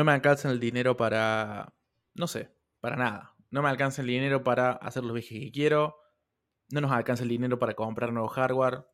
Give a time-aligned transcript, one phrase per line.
[0.00, 1.74] no me alcanza el dinero para,
[2.14, 2.50] no sé,
[2.80, 3.36] para nada.
[3.50, 5.98] No me alcanza el dinero para hacer los viajes que quiero.
[6.70, 8.86] No nos alcanza el dinero para comprar nuevo hardware.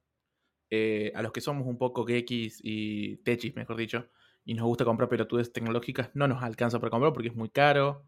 [0.69, 4.09] Eh, a los que somos un poco geeks y techis, mejor dicho,
[4.45, 8.05] y nos gusta comprar pelotudes tecnológicas, no nos alcanza para comprar porque es muy caro.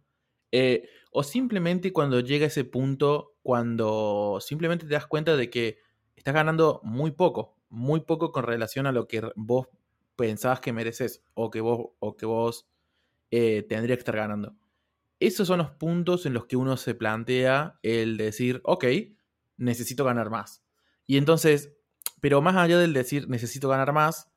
[0.50, 5.78] Eh, o simplemente cuando llega ese punto, cuando simplemente te das cuenta de que
[6.16, 9.68] estás ganando muy poco, muy poco con relación a lo que vos
[10.16, 12.68] pensabas que mereces o que vos, o que vos
[13.30, 14.56] eh, tendrías que estar ganando.
[15.20, 18.84] Esos son los puntos en los que uno se plantea el decir, ok,
[19.56, 20.64] necesito ganar más.
[21.06, 21.72] Y entonces,
[22.20, 24.30] pero más allá del decir necesito ganar más,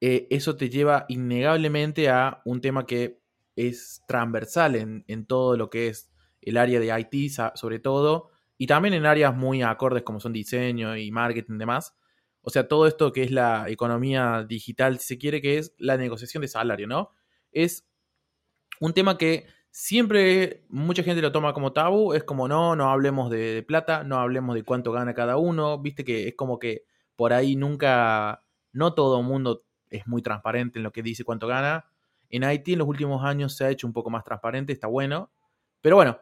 [0.00, 3.20] eh, eso te lleva innegablemente a un tema que
[3.56, 8.66] es transversal en, en, todo lo que es el área de IT, sobre todo, y
[8.66, 11.94] también en áreas muy acordes como son diseño y marketing y demás.
[12.42, 15.98] O sea, todo esto que es la economía digital, si se quiere, que es la
[15.98, 17.10] negociación de salario, ¿no?
[17.52, 17.89] Es
[18.80, 23.30] un tema que siempre mucha gente lo toma como tabú, es como no, no hablemos
[23.30, 27.32] de, plata, no hablemos de cuánto gana cada uno, viste que es como que por
[27.32, 31.84] ahí nunca, no todo el mundo es muy transparente en lo que dice cuánto gana.
[32.30, 35.30] En Haití en los últimos años se ha hecho un poco más transparente, está bueno.
[35.80, 36.18] Pero bueno,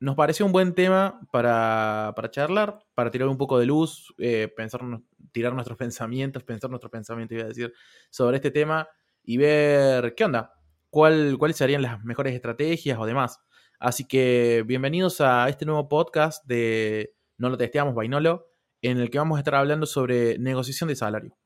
[0.00, 4.80] nos pareció un buen tema para, charlar, para tirar un poco de luz, eh, pensar,
[5.30, 7.72] tirar nuestros pensamientos, pensar nuestros pensamientos, iba a decir,
[8.10, 8.88] sobre este tema
[9.22, 10.59] y ver qué onda,
[10.90, 13.40] cuál, cuáles serían las mejores estrategias o demás.
[13.78, 18.48] Así que bienvenidos a este nuevo podcast de No lo testeamos, Vainolo,
[18.82, 21.36] en el que vamos a estar hablando sobre negociación de salario.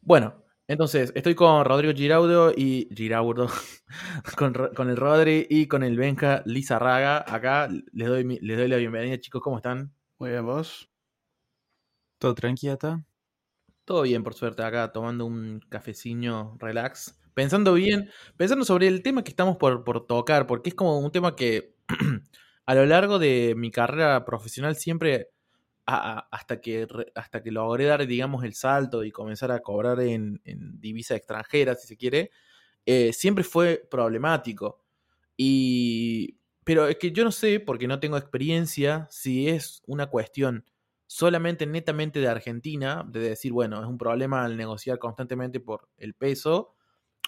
[0.00, 3.48] Bueno, entonces estoy con Rodrigo Giraudo y Giraudo,
[4.36, 7.24] con, el Rodri y con el Benja Lizarraga.
[7.26, 9.92] Acá les doy, les doy la bienvenida, chicos, ¿cómo están?
[10.18, 10.88] Muy bien, vos.
[12.18, 12.76] ¿Todo tranquila?
[13.88, 17.18] Todo bien, por suerte, acá tomando un cafecillo relax.
[17.32, 21.34] Pensando bien, pensando sobre el tema que estamos por, tocar, porque es como un tema
[21.34, 21.74] que
[22.66, 25.30] a lo largo de mi carrera profesional siempre,
[25.86, 31.16] hasta, que, hasta que logré dar, digamos, el salto y comenzar a cobrar en, divisa
[31.16, 32.30] extranjera, si se quiere,
[32.84, 34.84] eh, siempre fue problemático.
[35.34, 40.66] Y, pero es que yo no sé, porque no tengo experiencia, si es una cuestión
[41.08, 46.14] solamente netamente de Argentina, de decir, bueno, es un problema al negociar constantemente por el
[46.14, 46.74] peso,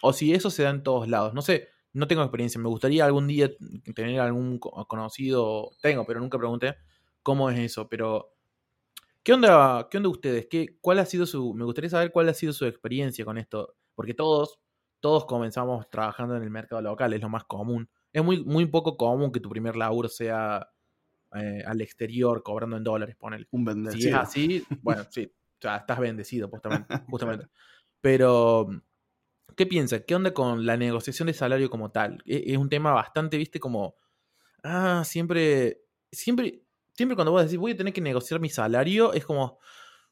[0.03, 1.33] o si eso se da en todos lados.
[1.35, 2.61] No sé, no tengo experiencia.
[2.61, 3.51] Me gustaría algún día
[3.95, 6.77] tener algún conocido, tengo, pero nunca pregunté
[7.23, 7.89] cómo es eso.
[7.89, 8.35] Pero,
[9.23, 10.47] ¿qué onda, qué onda ustedes?
[10.51, 13.77] ¿Qué, ¿Cuál ha sido su, me gustaría saber cuál ha sido su experiencia con esto?
[13.95, 14.61] Porque todos,
[15.01, 17.89] todos comenzamos trabajando en el mercado local, es lo más común.
[18.13, 20.69] Es muy, muy poco común que tu primer laburo sea
[21.35, 23.47] eh, al exterior cobrando en dólares, ponele.
[23.51, 24.03] Un bendecido.
[24.03, 26.87] Si es así, bueno, sí, o sea, estás bendecido, justamente.
[27.09, 27.47] justamente.
[28.01, 28.69] Pero,
[29.57, 30.03] ¿qué piensas?
[30.07, 32.23] ¿Qué onda con la negociación de salario como tal?
[32.27, 33.95] E, es, un tema bastante, viste, como,
[34.65, 36.65] ah, siempre, siempre,
[36.95, 39.61] siempre cuando vos decís, voy a tener que negociar mi salario, es como,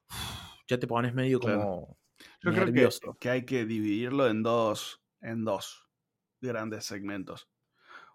[0.69, 1.99] ya te pones medio como...
[2.41, 2.89] Yo creo que,
[3.21, 5.89] que hay que dividirlo en dos, en dos
[6.41, 7.49] grandes segmentos.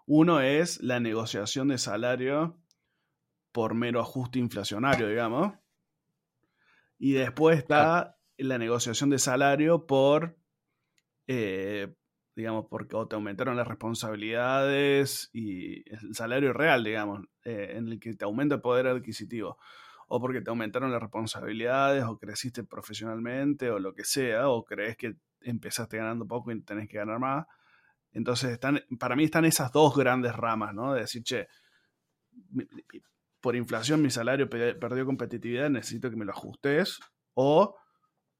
[0.06, 2.58] Uno es la negociación de salario
[3.54, 5.52] por mero ajuste inflacionario, digamos.
[6.98, 10.36] Y después está la negociación de salario por,
[11.28, 11.94] eh,
[12.34, 18.14] digamos, porque te aumentaron las responsabilidades y el salario real, digamos, eh, en el que
[18.14, 19.56] te aumenta el poder adquisitivo.
[20.08, 24.96] O porque te aumentaron las responsabilidades, o creciste profesionalmente, o lo que sea, o crees
[24.96, 27.46] que empezaste ganando poco y tenés que ganar más.
[28.10, 30.92] Entonces, están, para mí están esas dos grandes ramas, ¿no?
[30.92, 31.46] De decir, che,
[33.44, 37.00] por inflación mi salario perdió competitividad, necesito que me lo ajustes.
[37.34, 37.76] O,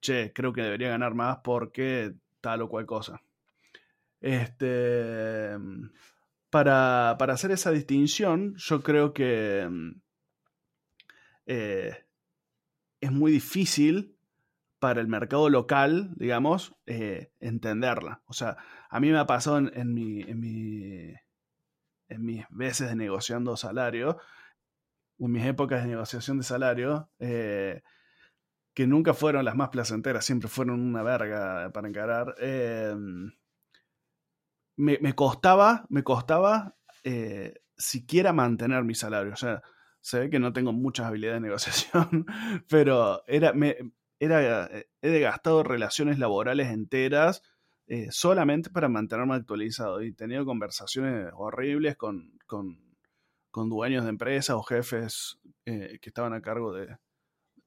[0.01, 3.21] che, creo que debería ganar más porque tal o cual cosa.
[4.23, 5.59] Este,
[6.49, 9.69] para, hacer esa distinción, yo creo que
[11.45, 12.07] eh,
[13.03, 14.17] es muy difícil
[14.79, 18.23] para el mercado local, digamos, eh, entenderla.
[18.25, 18.57] O sea,
[18.89, 21.15] a mí me ha pasado en, en, mi, en, mi,
[22.09, 24.19] en mis veces de negociando salario,
[25.27, 27.83] en mis épocas de negociación de salario, eh,
[28.75, 32.95] que nunca fueron las más placenteras, siempre fueron una verga para encarar, eh,
[34.77, 36.75] me, costaba, me costaba
[37.05, 39.33] eh, siquiera mantener mi salario.
[39.33, 39.63] O sea,
[40.01, 42.27] se ve que no tengo muchas habilidades de negociación,
[42.69, 43.77] pero era, me,
[44.19, 44.69] era,
[45.01, 47.43] he gastado relaciones laborales enteras
[48.11, 52.39] solamente para mantenerme actualizado y he tenido conversaciones horribles con
[53.55, 56.99] con dueños de empresas o jefes eh, que estaban a cargo de...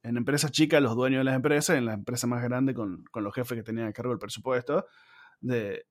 [0.03, 3.33] En empresas chicas, los dueños de las empresas, en la empresa más grande con, los
[3.33, 4.85] jefes que tenían a cargo el presupuesto,
[5.39, 5.85] de,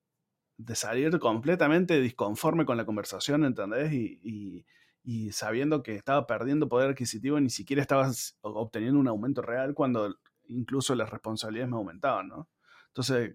[0.75, 3.91] salir completamente disconforme con la conversación, ¿entendés?
[3.91, 4.67] Y,
[5.03, 10.15] y, sabiendo que estaba perdiendo poder adquisitivo, ni siquiera estabas obteniendo un aumento real cuando
[10.49, 12.51] incluso las responsabilidades me aumentaban, ¿no?
[12.89, 13.35] Entonces,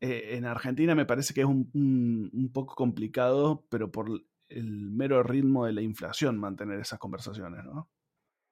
[0.00, 1.70] eh, en Argentina me parece que es un,
[2.32, 4.10] un, poco complicado, pero por
[4.56, 7.90] el mero ritmo de la inflación mantener esas conversaciones, ¿no?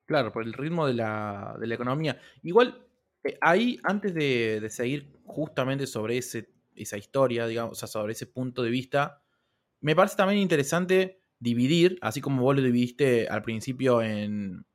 [0.06, 2.20] Claro, por el ritmo de la, de la economía.
[2.42, 2.84] Igual,
[3.22, 8.26] eh, ahí, antes de, seguir justamente sobre ese, esa historia, digamos, o sea, sobre ese
[8.26, 9.22] punto de vista,
[9.80, 14.66] me parece también interesante dividir, así como vos lo dividiste al principio en,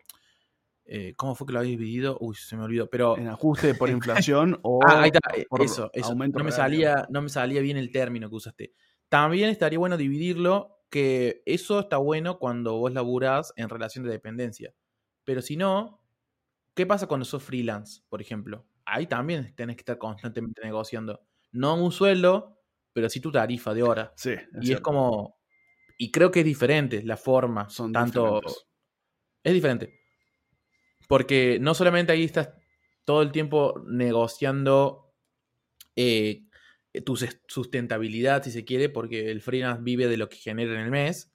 [0.88, 2.18] eh, ¿Cómo fue que lo habéis dividido?
[2.22, 2.90] Uy, se me olvidó.
[2.90, 3.18] Pero...
[3.18, 5.36] En ajuste por inflación o ah, ahí está.
[5.36, 6.14] Eh, eso, eso.
[6.16, 8.74] No me, salía, no me salía bien el término que usaste.
[9.10, 14.74] También estaría bueno dividirlo, que eso está bueno cuando vos laburás en relación de dependencia.
[15.24, 16.02] Pero si no,
[16.74, 18.66] ¿qué pasa cuando sos freelance, por ejemplo?
[18.86, 21.26] Ahí también tenés que estar constantemente negociando.
[21.52, 22.62] No un sueldo,
[22.94, 24.14] pero sí tu tarifa de hora.
[24.16, 24.36] Sí.
[24.62, 25.38] y es como.
[25.98, 27.70] Y creo que es diferente la forma.
[27.70, 28.42] Son tanto.
[29.44, 30.00] Es diferente.
[31.08, 32.50] Porque no solamente ahí estás
[33.06, 35.14] todo el tiempo negociando
[35.96, 36.45] eh,
[37.02, 37.16] tu
[37.48, 41.34] sustentabilidad, si se quiere, porque el freelance vive de lo que genera en el mes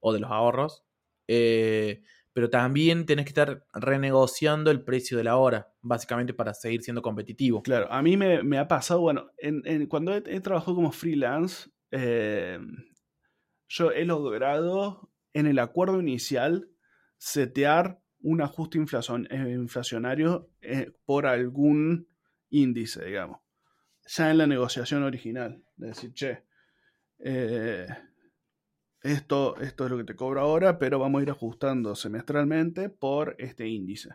[0.00, 0.84] o de los ahorros.
[1.28, 6.82] Eh, pero también tenés que estar renegociando el precio de la hora, básicamente para seguir
[6.82, 7.62] siendo competitivo.
[7.62, 9.30] Claro, a mí me, ha pasado, bueno,
[9.88, 12.58] cuando he, trabajado como freelance, eh,
[13.68, 16.68] yo he logrado en el acuerdo inicial
[17.16, 22.08] setear un ajuste eh, inflacionario eh, por algún
[22.50, 23.40] índice, digamos.
[24.06, 25.62] Ya en la negociación original.
[25.76, 26.44] De decir, che,
[27.18, 27.86] eh,
[29.02, 33.36] esto, esto es lo que te cobro ahora, pero vamos a ir ajustando semestralmente por
[33.38, 34.10] este índice.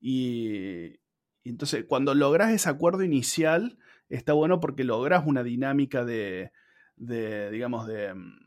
[0.00, 1.00] Y,
[1.44, 3.78] entonces, cuando logras ese acuerdo inicial,
[4.08, 6.52] está bueno porque logras una dinámica de,
[6.96, 8.42] de digamos, de mm,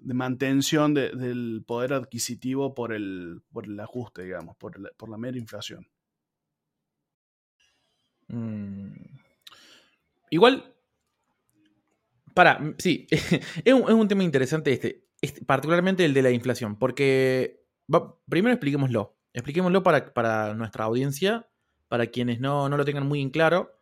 [0.00, 5.86] de mantención del poder adquisitivo por el, por el ajuste, digamos, por, la mera inflación.
[8.28, 9.17] Mm.
[10.30, 10.74] Igual,
[12.34, 13.06] para, sí,
[13.64, 17.64] es un, tema interesante este, particularmente el de la inflación, porque
[18.28, 21.48] primero expliquémoslo, expliquémoslo para, para, nuestra audiencia,
[21.88, 23.74] para quienes no, lo tengan muy en claro.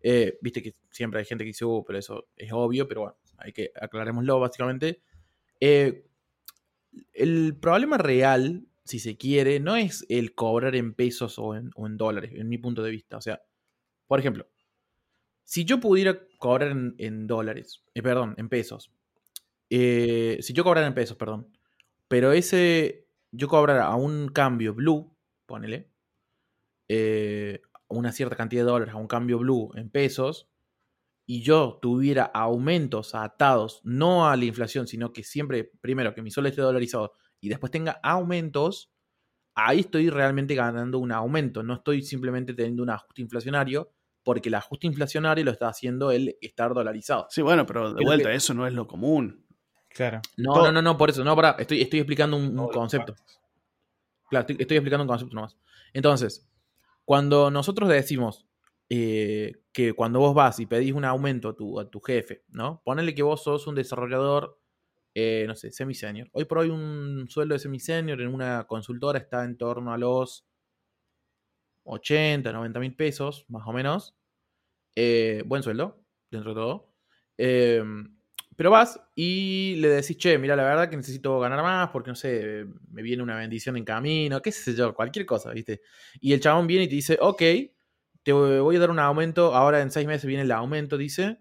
[0.00, 3.16] Eh, viste que siempre hay gente que dice, uh, pero eso es obvio, pero bueno,
[3.38, 5.00] hay que aclarémoslo básicamente.
[5.60, 6.04] Eh,
[7.12, 12.32] el problema real, si se quiere, no es el cobrar en pesos o en, dólares,
[12.34, 13.16] en mi punto de vista.
[13.16, 13.42] O sea,
[14.06, 14.46] por ejemplo,
[15.44, 18.92] si yo pudiera cobrar en, dólares, eh, perdón, en pesos,
[19.70, 21.56] eh, si yo cobrara en pesos, perdón,
[22.08, 25.16] pero ese, yo cobrara a un cambio blue,
[25.46, 25.90] ponele,
[27.88, 30.52] una cierta cantidad de dólares a un cambio blue en pesos,
[31.26, 36.30] y yo tuviera aumentos atados no a la inflación, sino que siempre, primero, que mi
[36.30, 38.92] sueldo esté dolarizado y después tenga aumentos,
[39.54, 41.62] ahí estoy realmente ganando un aumento.
[41.62, 43.92] No estoy simplemente teniendo un ajuste inflacionario,
[44.22, 47.26] porque el ajuste inflacionario lo está haciendo el estar dolarizado.
[47.30, 49.44] Sí, bueno, pero de vuelta, eso no es lo común.
[49.88, 50.20] Claro.
[50.36, 53.14] No, no, no, no, por eso, no, para, estoy, estoy explicando un, concepto.
[54.28, 55.56] Claro, estoy, estoy explicando un concepto nomás.
[55.92, 56.48] Entonces,
[57.04, 58.46] cuando nosotros decimos
[58.94, 62.82] eh, que cuando vos vas y pedís un aumento a tu, a tu jefe, ¿no?
[62.84, 64.60] Ponele que vos sos un desarrollador,
[65.14, 66.28] eh, no sé, semi-senior.
[66.32, 70.46] Hoy por hoy un sueldo de semi-senior en una consultora está en torno a los
[71.84, 74.14] 80, 90 mil pesos, más o menos.
[74.96, 76.94] Eh, buen sueldo, dentro de todo.
[77.38, 78.16] Em,
[78.56, 82.14] pero vas y le decís, che, mira, la verdad que necesito ganar más porque, no
[82.14, 85.80] sé, me viene una bendición en camino, qué sé yo, cualquier cosa, ¿viste?
[86.20, 87.42] Y el chabón viene y te dice, ok,
[88.22, 91.38] te voy a dar un aumento, ahora en seis meses viene el aumento, dice,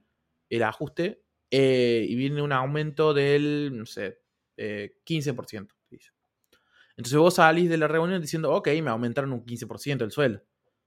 [0.50, 4.20] el ajuste, eh, y viene un aumento del, no sé,
[5.04, 5.81] 15%, eh.
[7.02, 10.44] Entonces vos salís de la reunión diciendo, ok, me aumentaron un 15% el sueldo.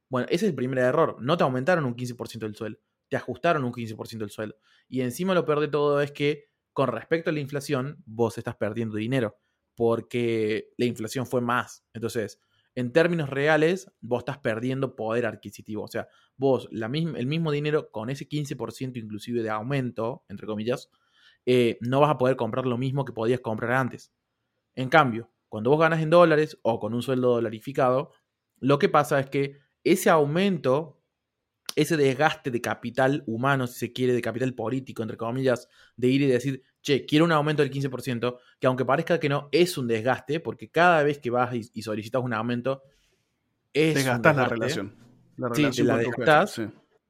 [0.09, 2.79] Bueno, ese es el primer error, no te aumentaron un 15% del sueldo,
[3.09, 4.55] te ajustaron un 15% del sueldo.
[4.89, 8.55] Y encima lo peor de todo es que con respecto a la inflación, vos estás
[8.55, 9.41] perdiendo dinero,
[9.75, 11.85] porque la inflación fue más.
[11.95, 12.41] Entonces,
[12.77, 15.83] en términos reales, vos estás perdiendo poder adquisitivo.
[15.83, 16.07] O sea,
[16.37, 20.91] vos el mismo dinero con ese 15% inclusive de aumento, entre comillas,
[21.45, 24.13] eh, no vas a poder comprar lo mismo que podías comprar antes.
[24.77, 28.11] En cambio, cuando vos ganas en dólares o con un sueldo dolarificado,
[28.59, 31.01] lo que pasa es que ese aumento,
[31.77, 36.23] ese desgaste de capital humano, si se quiere, de capital político, entre comillas, de ir
[36.23, 39.87] y decir, che, quiero un aumento del 15%, que aunque parezca que no, es un
[39.87, 42.83] desgaste, porque cada vez que vas y, solicitas un aumento,
[43.73, 43.95] es.
[43.95, 44.97] Desgastas la relación.
[45.37, 46.63] La relación sí, te la desgastás.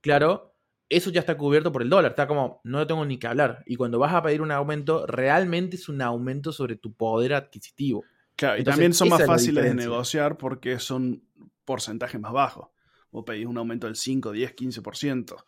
[0.03, 0.55] Claro.
[0.91, 2.11] eso ya está cubierto por el dólar.
[2.11, 3.65] Está como, no tengo ni que hablar.
[3.65, 8.05] Y cuando vas a pedir un aumento, realmente es un aumento sobre tu poder adquisitivo.
[8.37, 11.23] Claro, y también son más fáciles de negociar porque son
[11.65, 12.69] porcentajes más bajos.
[13.11, 15.45] Vos pedís un aumento del 5, 10, 15%.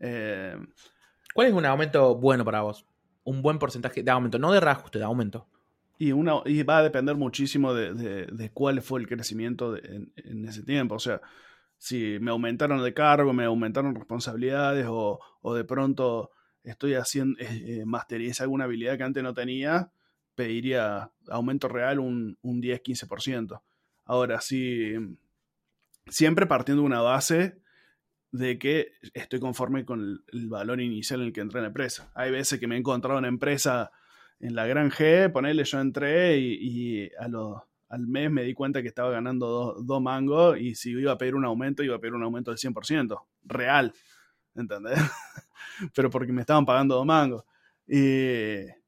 [0.00, 0.56] Eh,
[1.34, 2.86] ¿Cuál es un aumento bueno para vos?
[3.24, 5.46] Un buen porcentaje de aumento, no de reajuste, de aumento.
[5.98, 10.94] Y, una, y va a depender muchísimo de, cuál fue el crecimiento en, ese tiempo.
[10.94, 11.20] O sea,
[11.76, 15.20] si me aumentaron de cargo, me aumentaron responsabilidades o,
[15.54, 16.30] de pronto
[16.64, 19.92] estoy haciendo, eh, eh alguna habilidad que antes no tenía,
[20.40, 23.60] pediría aumento real un, un 10-15%.
[24.06, 24.94] Ahora, sí,
[26.06, 27.60] siempre partiendo de una base
[28.32, 32.10] de que estoy conforme con el, valor inicial en el que entré en la empresa.
[32.14, 33.90] Hay veces que me he encontrado en empresa
[34.38, 37.28] en la gran G, ponerle yo entré y, a
[37.90, 41.34] al mes me di cuenta que estaba ganando dos mangos y si iba a pedir
[41.34, 43.92] un aumento, iba a pedir un aumento del 100%, real,
[44.54, 44.94] ¿entendés?
[45.94, 47.44] Pero porque me estaban pagando dos mangos.
[47.86, 48.79] Y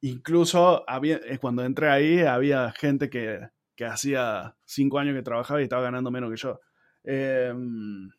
[0.00, 5.60] incluso había, eh, cuando entré ahí había gente que, que hacía cinco años que trabajaba
[5.60, 6.60] y estaba ganando menos que yo.
[7.04, 8.10] Em,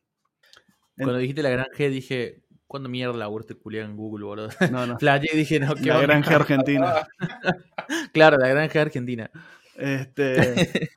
[0.95, 4.49] cuando dijiste la gran G dije, ¿Cuándo mierda la este culiado en Google, boludo?
[4.71, 4.97] No, no.
[5.23, 7.07] y dije, no, La granja argentina.
[8.13, 9.31] claro, la granja argentina.
[9.75, 10.89] Este.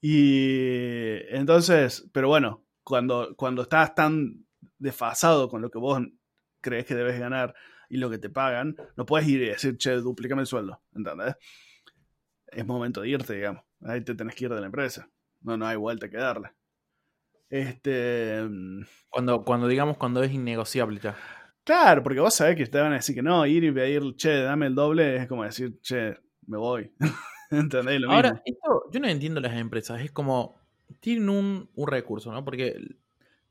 [0.00, 4.46] y entonces, pero bueno, cuando, cuando estás tan
[4.78, 6.00] desfasado con lo que vos
[6.62, 7.54] crees que debes ganar
[7.88, 11.36] y lo que te pagan, no puedes ir y decir, che, duplícame el sueldo, ¿entendés?
[12.46, 13.62] Es momento de irte, digamos.
[13.82, 15.08] Ahí te tenés que ir de la empresa.
[15.42, 16.50] No, no hay vuelta que darle.
[17.48, 18.42] Este.
[18.42, 21.16] Mm, cuando, cuando digamos, cuando es innegociable ya.
[21.64, 24.42] Claro, porque vos sabés que te van a decir que no, ir y pedir, che,
[24.42, 26.16] dame el doble, es como decir, che,
[26.46, 26.92] me voy.
[27.50, 28.00] ¿Entendés?
[28.00, 30.60] Lo Ahora, esto, yo no entiendo las empresas, es como,
[31.00, 32.44] tienen un, un, recurso, ¿no?
[32.44, 32.76] Porque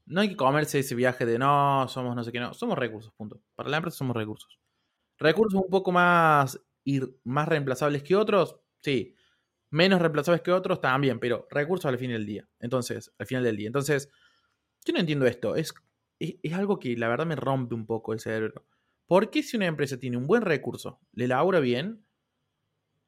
[0.06, 3.14] no hay que comerse ese viaje de no, somos no sé qué, no, somos recursos,
[3.14, 3.42] punto.
[3.56, 4.60] Para la empresa somos recursos.
[5.18, 9.16] Recursos un poco más, ir, más reemplazables que otros, sí
[9.76, 12.48] menos reemplazables que otros, también, pero recursos al fin del día.
[12.60, 13.68] Entonces, al final del día.
[13.68, 14.10] Entonces,
[14.86, 15.56] yo no entiendo esto.
[15.56, 15.74] Es,
[16.20, 18.66] es, algo que la verdad me rompe un poco el cerebro.
[19.06, 22.06] ¿Por qué si una empresa tiene un buen recurso, le labura bien,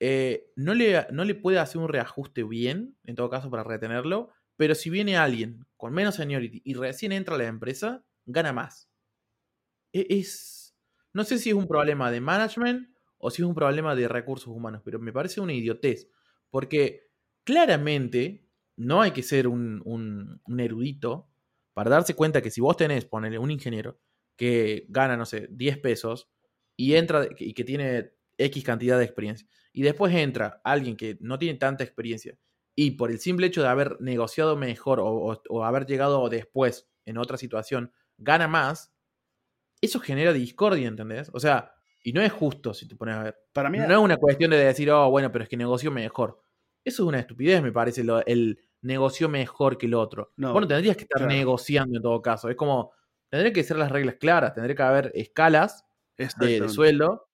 [0.01, 4.31] eh, no, le, no le puede hacer un reajuste bien, en todo caso, para retenerlo?
[4.57, 8.89] Pero si viene alguien con menos seniority y recién entra a la empresa, gana más.
[9.93, 10.75] E, es,
[11.13, 14.47] no sé si es un problema de management o si es un problema de recursos
[14.47, 16.09] humanos, pero me parece una idiotez.
[16.49, 17.09] Porque
[17.43, 21.29] claramente no hay que ser un, erudito
[21.73, 23.99] para darse cuenta que si vos tenés, ponele un ingeniero
[24.35, 26.29] que gana, no sé, 10 pesos
[26.75, 31.39] y entra y que tiene X cantidad de experiencia, y después entra alguien que no
[31.39, 32.37] tiene tanta experiencia
[32.79, 37.35] y por el simple hecho de haber negociado mejor o, haber llegado después en otra
[37.35, 38.93] situación, gana más,
[39.81, 41.31] eso genera discordia, ¿entendés?
[41.33, 43.37] O sea, y no es justo si te pones a ver.
[43.51, 46.39] Para mí no es una cuestión de decir, oh, bueno, pero es que negocio mejor.
[46.85, 50.33] Eso es una estupidez, me parece, el negocio mejor que el otro.
[50.37, 52.47] bueno, tendrías que estar negociando en todo caso.
[52.47, 52.91] Es como,
[53.27, 55.83] tendría que ser las reglas claras, tendría que haber escalas
[56.15, 57.26] de, sueldo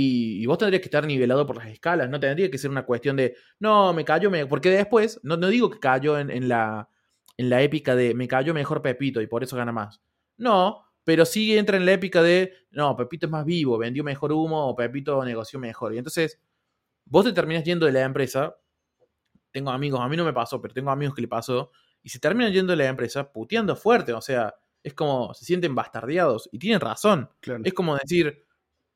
[0.00, 2.08] y, vos tendrías que estar nivelado por las escalas.
[2.08, 4.46] No tendría que ser una cuestión de, no, me cayó, me...
[4.46, 6.88] porque después, no, no digo que cayó en, en, la,
[7.36, 10.00] en la épica de, me cayó mejor Pepito y por eso gana más.
[10.36, 14.32] No, pero sí entra en la épica de, no, Pepito es más vivo, vendió mejor
[14.32, 15.94] humo o Pepito negoció mejor.
[15.94, 16.40] Y entonces,
[17.04, 18.56] vos te terminas yendo de la empresa,
[19.50, 22.20] tengo amigos, a mí no me pasó, pero tengo amigos que le pasó, y se
[22.20, 26.58] terminan yendo de la empresa puteando fuerte, o sea, es como, se sienten bastardeados, y
[26.60, 27.28] tienen razón.
[27.64, 28.46] Es como decir,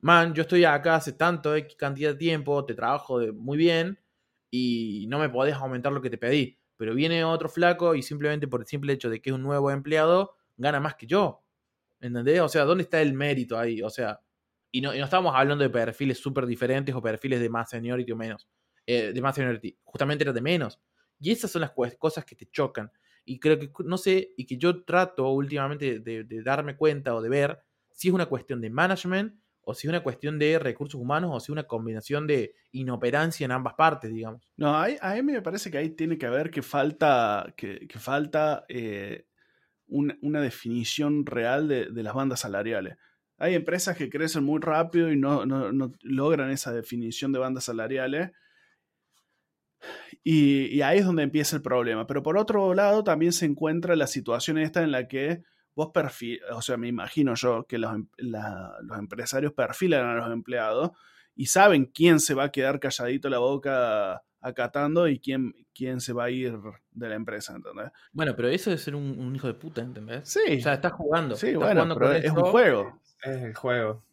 [0.03, 3.99] man, yo estoy acá hace tanto X cantidad de tiempo, te trabajo muy bien,
[4.51, 6.59] y no me podés aumentar lo que te pedí.
[6.77, 9.71] Pero viene otro flaco y simplemente por el simple hecho de que es un nuevo
[9.71, 11.43] empleado, gana más que yo.
[12.01, 12.41] ¿Entendés?
[12.41, 13.81] O sea, ¿dónde está el mérito ahí?
[13.83, 14.21] O sea,
[14.71, 18.49] y no, estamos hablando de perfiles súper diferentes o perfiles de más seniority o menos.
[18.87, 19.79] Eh, de más seniority.
[19.85, 20.81] Justamente era de menos.
[21.21, 22.91] Y esas son las cosas que te chocan.
[23.25, 27.29] Y creo que, no sé, y que yo trato últimamente de, darme cuenta o de
[27.29, 31.31] ver si es una cuestión de management o si es una cuestión de recursos humanos
[31.33, 34.43] o si es una combinación de inoperancia en ambas partes, digamos.
[34.57, 39.27] No, a, mí me parece que ahí tiene que haber que falta, que, falta eh,
[39.87, 42.97] una definición real de, las bandas salariales.
[43.39, 45.45] Hay empresas que crecen muy rápido y no,
[46.03, 48.31] logran esa definición de bandas salariales.
[50.25, 52.07] Y, ahí es donde empieza el problema.
[52.07, 55.43] Pero por otro lado, también se encuentra la situación esta en la que
[55.75, 60.33] vos perfil, o sea, me imagino yo que los, em, los, empresarios perfilan a los
[60.33, 60.91] empleados
[61.35, 66.13] y saben quién se va a quedar calladito la boca acatando y quién, quién se
[66.13, 66.59] va a ir
[66.91, 67.91] de la empresa, ¿entendés?
[68.13, 70.29] Bueno, pero eso es ser un, un hijo de puta, ¿entendés?
[70.29, 70.59] Sí.
[70.59, 71.37] O sea, estás jugando.
[71.37, 73.01] Sí, estás bueno, jugando pero con es un juego.
[73.23, 74.05] Es el juego.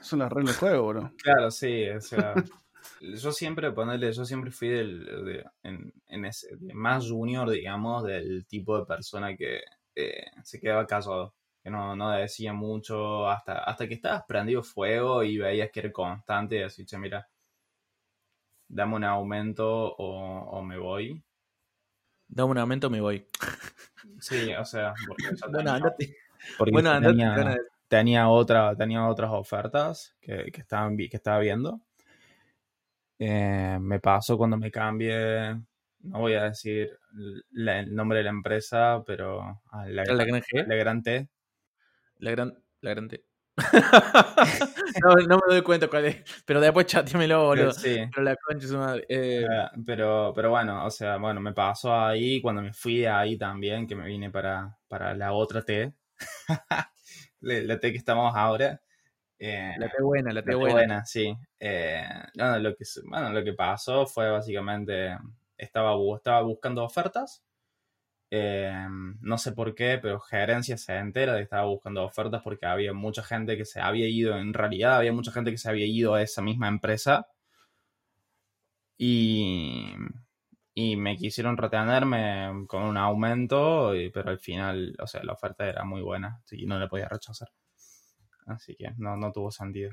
[0.00, 1.12] Son las reglas del juego, bro.
[1.22, 2.34] Claro, sí, o sea.
[3.00, 8.04] yo siempre, ponerle, yo siempre fui del, de, en, en ese, de más junior, digamos,
[8.04, 9.60] del tipo de persona que
[9.96, 15.24] eh, se quedaba callado, que no, no decía mucho, hasta, hasta que estabas prendido fuego
[15.24, 17.28] y veías que era constante, así, che, mira,
[18.68, 21.22] dame un aumento o, o me voy.
[22.28, 23.26] Dame un aumento, me voy.
[24.20, 26.16] Sí, o sea, porque Bueno, tenía- andate.
[26.56, 27.12] porque Bueno, andate.
[27.16, 27.56] tenía-
[27.88, 31.80] tenía, otra, tenía otras ofertas que, que, estaban, que estaba viendo.
[33.18, 35.56] Eh, me pasó cuando me cambié,
[36.06, 36.98] no voy a decir
[37.50, 40.66] la- el nombre de la empresa, pero a la, ¿A la gran G?
[40.66, 41.28] la Gran T.
[42.18, 43.24] La gran, la gran T.
[45.02, 46.42] no, no me doy cuenta cuál es.
[46.44, 47.72] Pero después chateamelo, boludo.
[47.72, 49.04] Sí, Pero la concha su madre.
[49.08, 53.36] Eh, eh, pero, pero bueno, o sea, bueno, me pasó ahí cuando me fui ahí
[53.38, 55.92] también, que me vine para, para la otra T,
[57.40, 58.80] la, T que estamos ahora.
[59.38, 60.74] Eh, la T buena, la T La buena.
[60.74, 61.34] buena, sí.
[61.60, 62.02] Eh,
[62.34, 65.16] no, lo, que, bueno, lo que pasó fue básicamente,
[65.58, 67.44] estaba, estaba buscando ofertas.
[68.30, 68.86] eh,
[69.22, 72.92] no sé por qué, pero gerencia se entera de que estaba buscando ofertas porque había
[72.94, 76.14] mucha gente que se había ido, en realidad había mucha gente que se había ido
[76.14, 77.28] a esa misma empresa.
[78.98, 79.94] Y,
[80.74, 85.84] y me quisieron retenerme con un aumento, pero al final, o sea, la oferta era
[85.84, 87.48] muy buena y no la podía rechazar.
[88.46, 89.92] Así que no, no tuvo sentido.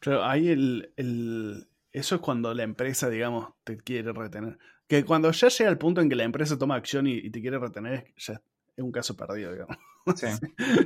[0.00, 4.58] Pero ahí el, el- Eso es cuando la empresa, digamos, te quiere retener.
[4.86, 7.40] Que cuando ya llega el punto en que la empresa toma acción y, y te
[7.40, 8.34] quiere retener, ya
[8.76, 9.76] es un caso perdido, digamos.
[10.16, 10.26] Sí.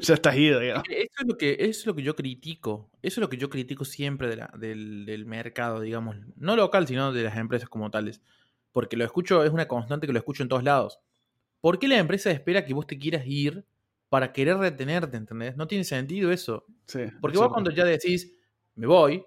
[0.03, 0.85] ya estás ido, digamos.
[0.91, 2.91] Eso es lo que, eso es lo que yo critico.
[3.01, 6.17] Eso es lo que yo critico siempre de la- del, del mercado, digamos.
[6.37, 8.21] No local, sino de las empresas como tales.
[8.73, 10.99] Porque lo escucho, es una constante que lo escucho en todos lados.
[11.63, 13.65] ¿Por qué la empresa espera que vos te quieras ir
[14.11, 15.57] para querer retenerte, ¿entendés?
[15.57, 16.67] No tiene sentido eso.
[16.85, 18.35] Sí, Porque vos cuando ya decís,
[18.75, 19.25] me voy,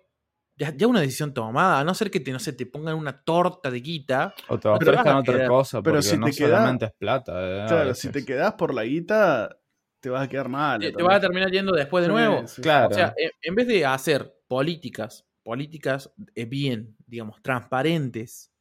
[0.59, 3.23] ya, ya una decisión tomada, a no ser que te, no sé, te pongan una
[3.23, 4.35] torta de guita.
[4.49, 5.47] O te ofrezcan a otra quedar.
[5.47, 7.33] cosa, Pero si no te queda- es plata.
[7.41, 9.57] eh, Claro, si te quedás por la guita,
[10.01, 10.81] te vas a quedar mal.
[10.81, 12.47] Te, te vas a terminar yendo después de Sí, nuevo.
[12.47, 12.61] sí.
[12.61, 12.89] Claro.
[12.89, 16.11] O sea, en, en vez de hacer políticas, políticas
[16.47, 18.51] bien, digamos, transparentes,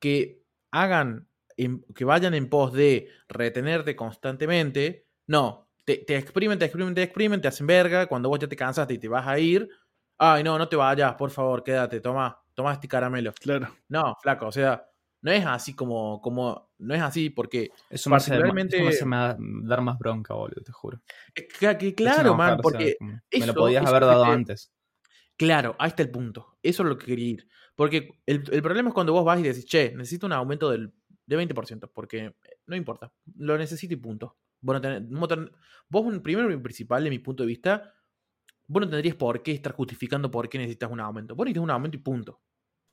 [0.00, 6.64] que hagan, en- que vayan en pos de retenerte constantemente, no, te, te exprimen, te
[6.66, 9.38] exprimen, te exprimen, te hacen verga, cuando vos ya te cansaste y te vas a
[9.38, 9.68] ir,
[10.22, 13.32] ay, no, no te vayas, por favor, quédate, toma, toma este caramelo.
[13.32, 13.68] Claro.
[13.88, 14.86] No, flaco, o sea,
[15.22, 19.16] no es así como, como, no es así porque, eso me hace, particularmente- eso me
[19.16, 21.00] hace dar más bronca, boludo, te juro.
[21.34, 21.46] que-
[21.78, 24.24] que Es claro, man, o sea, porque como, me eso- lo podías eso haber dado
[24.24, 24.72] que- antes.
[25.36, 26.58] Claro, ahí está el punto.
[26.62, 27.48] Eso es lo que quería ir.
[27.74, 30.92] Porque el, el problema es cuando vos vas y decís, che, necesito un aumento del,
[31.26, 32.34] de 20%, porque eh,
[32.66, 34.36] no importa, lo necesito y punto.
[34.60, 35.50] Vos, no tenés- vos ten-
[35.88, 37.92] vos, primero y principal, de mi punto de vista,
[38.66, 41.34] vos no tendrías por qué estar justificando por qué necesitas un aumento.
[41.34, 42.40] Vos necesitas un aumento y punto.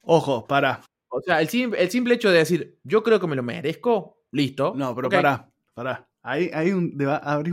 [0.04, 0.82] Ojo, para.
[1.10, 4.24] O sea, el, sim- el simple hecho de decir, yo creo que me lo merezco,
[4.32, 4.74] listo.
[4.76, 5.14] No, pero ok.
[5.14, 6.10] pará, pará.
[6.22, 6.98] Ahí hay un,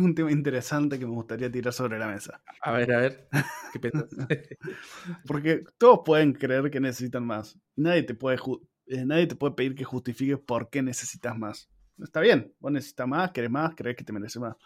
[0.00, 2.42] un tema interesante que me gustaría tirar sobre la mesa.
[2.62, 3.28] A ver, a ver.
[3.72, 4.08] ¿Qué pensás?
[5.26, 7.58] Porque todos pueden creer que necesitan más.
[7.76, 8.38] Nadie te puede,
[8.86, 11.68] eh, nadie te puede pedir que justifiques por qué necesitas más.
[12.02, 14.56] Está bien, vos necesitas más, querés más, crees que te mereces más.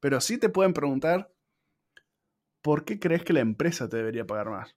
[0.00, 1.30] Pero sí te pueden preguntar
[2.64, 4.74] por qué crees que la empresa te debería pagar más.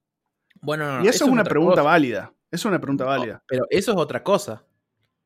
[0.60, 1.84] bueno, no, no, y eso, es una pregunta cosa.
[1.84, 2.34] válida.
[2.52, 3.44] Es una pregunta No, válida.
[3.48, 4.66] pero eso es otra cosa.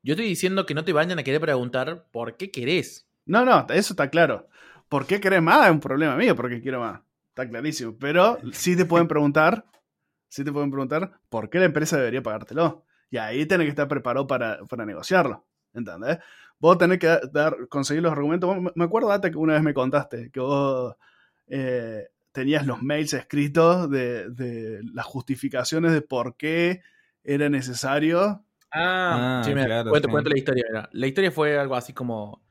[0.04, 3.08] Yo estoy diciendo que no te vayan a querer preguntar por qué querés.
[3.26, 4.48] No, no, eso está claro.
[4.90, 5.66] ¿Por qué querés más?
[5.66, 7.02] Es un problema mío porque quiero más.
[7.30, 7.96] Está clarísimo.
[8.00, 9.66] Pero sí te pueden preguntar,
[10.30, 12.86] sí te pueden preguntar por qué la empresa debería pagártelo.
[13.10, 15.46] Y ahí tenés que estar preparado para, para negociarlo.
[15.74, 16.20] ¿Entendés?
[16.60, 18.56] Vos tenés que dar, conseguir los argumentos.
[18.76, 20.96] Me acuerdo, Date, que una vez me contaste que vos
[21.48, 26.82] eh, tenías los mails escritos de, de las justificaciones de por qué
[27.24, 28.46] era necesario.
[28.72, 30.12] Ah, Ah, sí, mira, claro, cuento, sí.
[30.12, 30.66] cuento la historia.
[30.70, 30.90] mira.
[30.94, 32.42] La historia fue algo así como.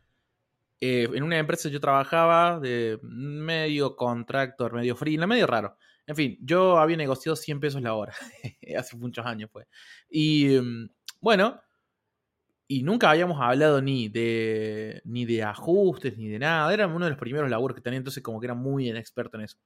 [0.80, 5.76] eh, en una empresa yo trabajaba de medio contractor, medio freelance, medio raro.
[6.06, 8.12] En fin, yo había negociado 100 pesos la hora.
[8.78, 9.66] Hace muchos años fue.
[10.10, 10.88] Y mm,
[11.20, 11.60] bueno,
[12.72, 16.72] y nunca habíamos hablado ni de, ni de ajustes, ni de nada.
[16.72, 19.42] Era uno de los primeros laburos que tenía, entonces como que era muy inexperto en
[19.42, 19.58] eso.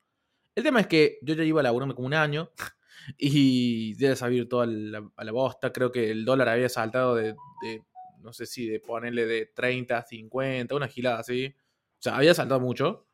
[0.55, 2.51] El tema es que yo ya iba laburando como un año
[3.19, 5.71] y ya sabía todo a la, a la bosta.
[5.71, 7.83] Creo que el dólar había saltado de, de,
[8.21, 11.55] no sé si de ponerle de 30 a 50, una gilada así.
[11.99, 13.07] O sea, había saltado mucho.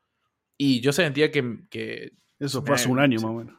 [0.57, 3.57] Y yo sentía que, que Eso fue hace un año más o menos.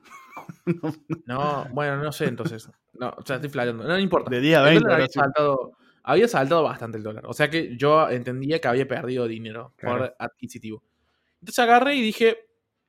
[1.26, 2.70] No, bueno, no sé entonces.
[2.94, 3.84] No, o sea, estoy flayando.
[3.84, 4.30] No, no importa.
[4.30, 4.80] De 10 a El 20.
[4.80, 5.20] dólar había ahora sí.
[5.20, 5.72] saltado,
[6.04, 7.26] había saltado bastante el dólar.
[7.28, 9.98] O sea que yo entendía que había perdido dinero Claro.
[9.98, 10.84] por adquisitivo.
[11.40, 12.38] Entonces agarré y dije,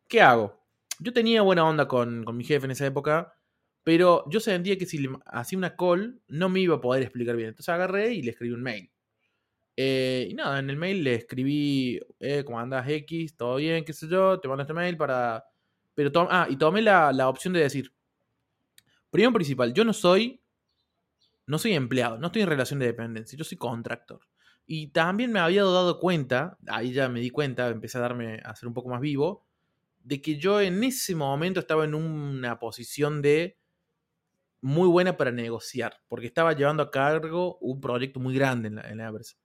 [0.08, 0.60] ¿qué hago?
[0.98, 3.34] Yo tenía buena onda con, con mi jefe en esa época,
[3.82, 7.34] pero yo sentía que si le hacía una call no me iba a poder explicar
[7.36, 7.48] bien.
[7.48, 8.90] Entonces agarré y le escribí un mail.
[9.76, 13.36] Eh, y nada, en el mail le escribí, eh, ¿cómo andas X?
[13.36, 13.84] ¿Todo bien?
[13.84, 14.38] ¿Qué sé yo?
[14.38, 15.44] Te mando este mail para...
[15.94, 17.90] Pero ah, y tomé la, la opción de decir,
[19.10, 20.41] primero principal, yo no soy,
[21.52, 24.20] no soy empleado, no estoy en relación de dependencia, yo soy contractor.
[24.64, 28.56] Y también me había dado cuenta, ahí ya me di cuenta, empecé a darme a
[28.56, 29.44] ser un poco más vivo,
[30.02, 33.58] de que yo en ese momento estaba en una posición de
[34.62, 38.88] muy buena para negociar, porque estaba llevando a cargo un proyecto muy grande en la,
[38.88, 39.38] en Everest.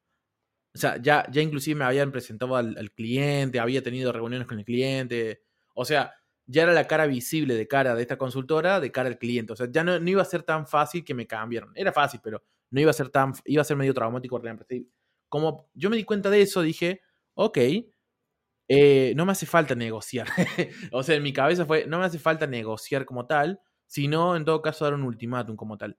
[0.74, 4.60] O sea, ya, ya inclusive me habían presentado al, al cliente, había tenido reuniones con
[4.60, 5.44] el cliente,
[5.74, 6.14] o sea,
[6.48, 9.54] ya era la cara visible de cara de esta consultora, de cara al cliente.
[9.54, 11.72] O sea, ya no, no iba a ser tan fácil que me cambiaran.
[11.76, 14.42] Era fácil, pero no iba a ser tan, iba a ser medio traumático.
[15.30, 17.02] Como yo me di cuenta de eso, dije,
[17.36, 17.58] ok,
[18.70, 20.28] eh, no me hace falta negociar.
[20.92, 24.46] o sea, en mi cabeza fue, no me hace falta negociar como tal, sino en
[24.46, 25.98] todo caso dar un ultimátum como tal.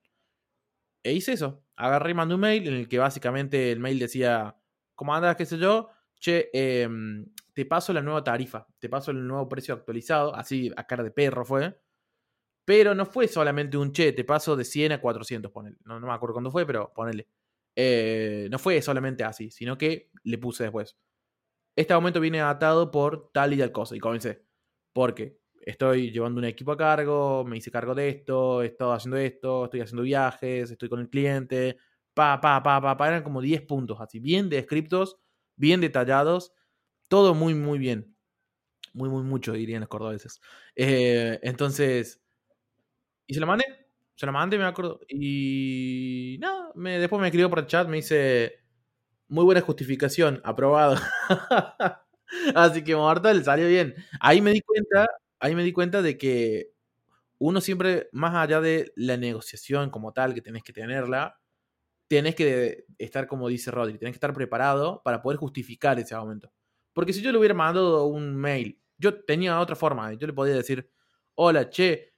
[1.03, 1.63] E hice eso.
[1.75, 4.57] Agarré y mandé un mail en el que básicamente el mail decía,
[4.95, 5.35] ¿cómo andas?
[5.35, 5.89] ¿Qué sé yo?
[6.19, 10.85] Che, em, te paso la nueva tarifa, te paso el nuevo precio actualizado, así a
[10.85, 11.79] cara de perro fue.
[12.65, 15.77] Pero no fue solamente un che, te paso de 100 a 400, ponele.
[15.85, 17.27] No, me acuerdo cuándo fue, pero ponele.
[17.75, 20.97] Eh, no fue solamente así, sino que le puse después.
[21.75, 23.95] Este aumento viene atado por tal y tal cosa.
[23.95, 24.45] Y comencé.
[24.93, 29.17] Porque estoy llevando un equipo a cargo, me hice cargo de esto, he estado haciendo
[29.17, 31.77] esto, estoy haciendo viajes, estoy con el cliente.
[32.13, 33.07] Pa, pa, pa, pa, pa.
[33.07, 34.19] Eran como 10 puntos así.
[34.19, 35.17] Bien descriptos,
[35.59, 36.53] bien detallados.
[37.09, 38.15] Todo muy, muy bien.
[38.93, 40.41] Muy, muy mucho, dirían los cordobeses.
[40.75, 42.21] Eh, entonces.
[43.27, 43.65] Y se lo mandé.
[44.15, 44.99] Se lo mandé, me acuerdo.
[45.07, 46.39] Y.
[46.75, 48.59] Me, después me escribió por el chat, me dice.
[49.27, 50.95] Muy buena justificación, aprobado.
[52.55, 53.95] Así que mortal, salió bien.
[54.19, 55.07] Ahí me di cuenta,
[55.39, 56.71] ahí me di cuenta de que
[57.39, 61.38] uno siempre, más allá de la negociación como tal, que tenés que tenerla,
[62.09, 66.51] tenés que estar, como dice Rodri, tenés que estar preparado para poder justificar ese aumento.
[66.93, 70.55] Porque si yo le hubiera mandado un mail, yo tenía otra forma, yo le podía
[70.55, 70.89] decir,
[71.35, 72.13] hola, che,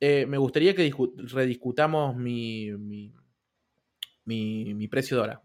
[0.00, 3.12] eh, me gustaría que discu- rediscutamos mi, mi,
[4.24, 5.42] mi, mi precio de hora.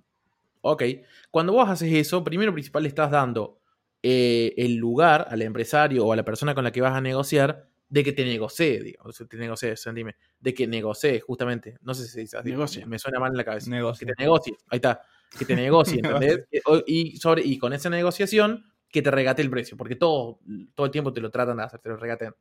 [0.62, 0.84] Ok,
[1.32, 3.62] cuando vos haces eso, primero principal le estás dando
[4.04, 7.70] eh, el lugar al empresario o a la persona con la que vas a negociar
[7.90, 12.10] de que te negocie, digo, te negocie, sentime, de que negocie, justamente, no sé si
[12.10, 12.86] se dice así, Negocie.
[12.86, 14.06] me suena mal en la cabeza, Negocie.
[14.06, 15.02] que te negocie, ahí está,
[15.38, 16.48] que te negocie, ¿entendés?
[16.86, 20.40] Y, sobre, y con esa negociación, que te regate el precio, porque todo,
[20.74, 22.34] todo el tiempo te lo tratan de hacer, te lo regatean.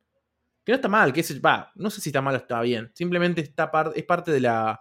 [0.64, 2.90] Que no está mal, que es, va, no sé si está mal o está bien,
[2.94, 4.80] simplemente está par- es parte de la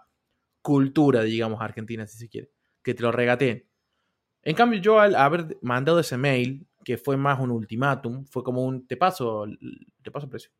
[0.62, 2.50] cultura, digamos, argentina, si se quiere,
[2.82, 3.64] que te lo regateen.
[4.42, 8.64] En cambio, yo al haber mandado ese mail, que fue más un ultimátum, fue como
[8.64, 9.44] un te paso,
[10.04, 10.52] te paso el precio.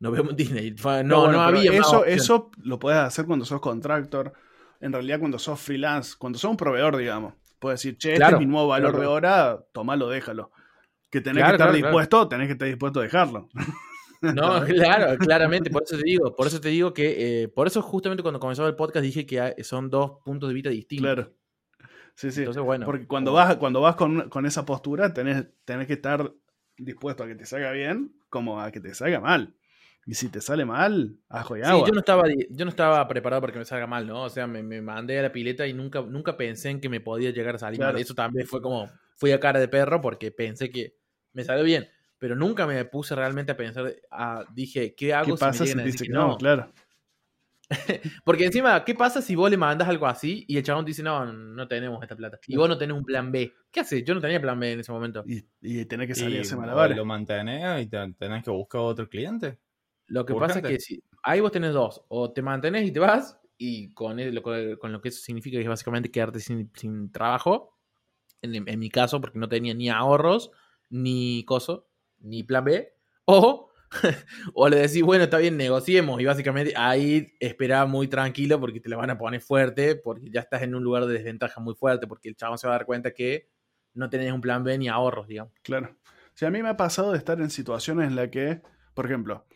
[0.00, 0.74] Nos vemos Disney.
[0.82, 4.32] No, no, bueno, había Eso, eso lo puedes hacer cuando sos contractor.
[4.80, 7.34] En realidad, cuando sos freelance, cuando sos un proveedor, digamos.
[7.58, 9.02] Puedes decir, che, este es mi nuevo valor claro.
[9.02, 10.52] de hora, tomalo, déjalo.
[11.10, 13.48] Que tenés Claro, que estar dispuesto, tenés que estar dispuesto a dejarlo.
[14.22, 17.82] No, claro, claramente, por eso te digo, por eso te digo que, eh, por eso
[17.82, 21.04] justamente cuando comenzaba el podcast dije que son dos puntos de vista distintos.
[21.04, 21.32] Claro.
[22.16, 22.40] Sí, sí.
[22.40, 22.84] Entonces, bueno.
[22.86, 26.32] Porque cuando como- vas, cuando vas con, con esa postura, tenés, tenés que estar
[26.76, 29.54] dispuesto a que te salga bien como a que te salga mal.
[30.06, 31.86] Y si te sale mal, ajo y Sí, agua.
[31.86, 34.22] yo no estaba, yo no estaba preparado para que me salga mal, ¿no?
[34.22, 37.00] O sea, me, me mandé a la pileta y nunca, nunca pensé en que me
[37.00, 37.94] podía llegar a salir Claro.
[37.94, 38.02] mal.
[38.02, 40.96] Eso también fue como, fui a cara de perro porque pensé que
[41.32, 41.88] me salió bien.
[42.18, 45.70] Pero nunca me puse realmente a pensar, a- dije, ¿qué hago ¿Qué si pasa me
[45.70, 46.28] si a decir que no?
[46.28, 46.36] no?
[46.38, 46.72] Claro.
[48.24, 51.02] Porque encima, ¿qué pasa si vos le mandas algo así y el chabón te dice,
[51.02, 52.38] no, no tenemos esta plata?
[52.46, 53.52] Y vos no tenés un plan B.
[53.70, 54.04] ¿Qué haces?
[54.04, 55.24] Yo no tenía plan B en ese momento.
[55.26, 56.96] Y, y tenés que salir Y a ese o malabares.
[56.96, 59.58] lo mantenés y te- tenés que buscar otro cliente.
[60.08, 62.04] Lo que pasa es que si, ahí vos tenés dos.
[62.08, 65.56] O te mantenés y te vas, y con, el- con, con lo que eso significa
[65.56, 67.76] que es básicamente quedarte sin, sin trabajo.
[68.42, 70.52] En, en mi caso, porque no tenía ni ahorros,
[70.90, 71.88] ni coso,
[72.20, 72.92] ni plan B.
[73.24, 73.65] O,
[74.54, 76.20] o le decís, bueno, está bien, negociemos.
[76.20, 80.40] Y básicamente ahí esperá muy tranquilo porque te la van a poner fuerte, porque ya
[80.40, 82.86] estás en un lugar de desventaja muy fuerte, porque el chabón se va a dar
[82.86, 83.48] cuenta que
[83.94, 85.52] no tenés un plan B ni ahorros, digamos.
[85.62, 85.96] Claro.
[86.34, 88.60] Si a mí me ha pasado de estar en situaciones en las que,
[88.92, 89.46] por ejemplo,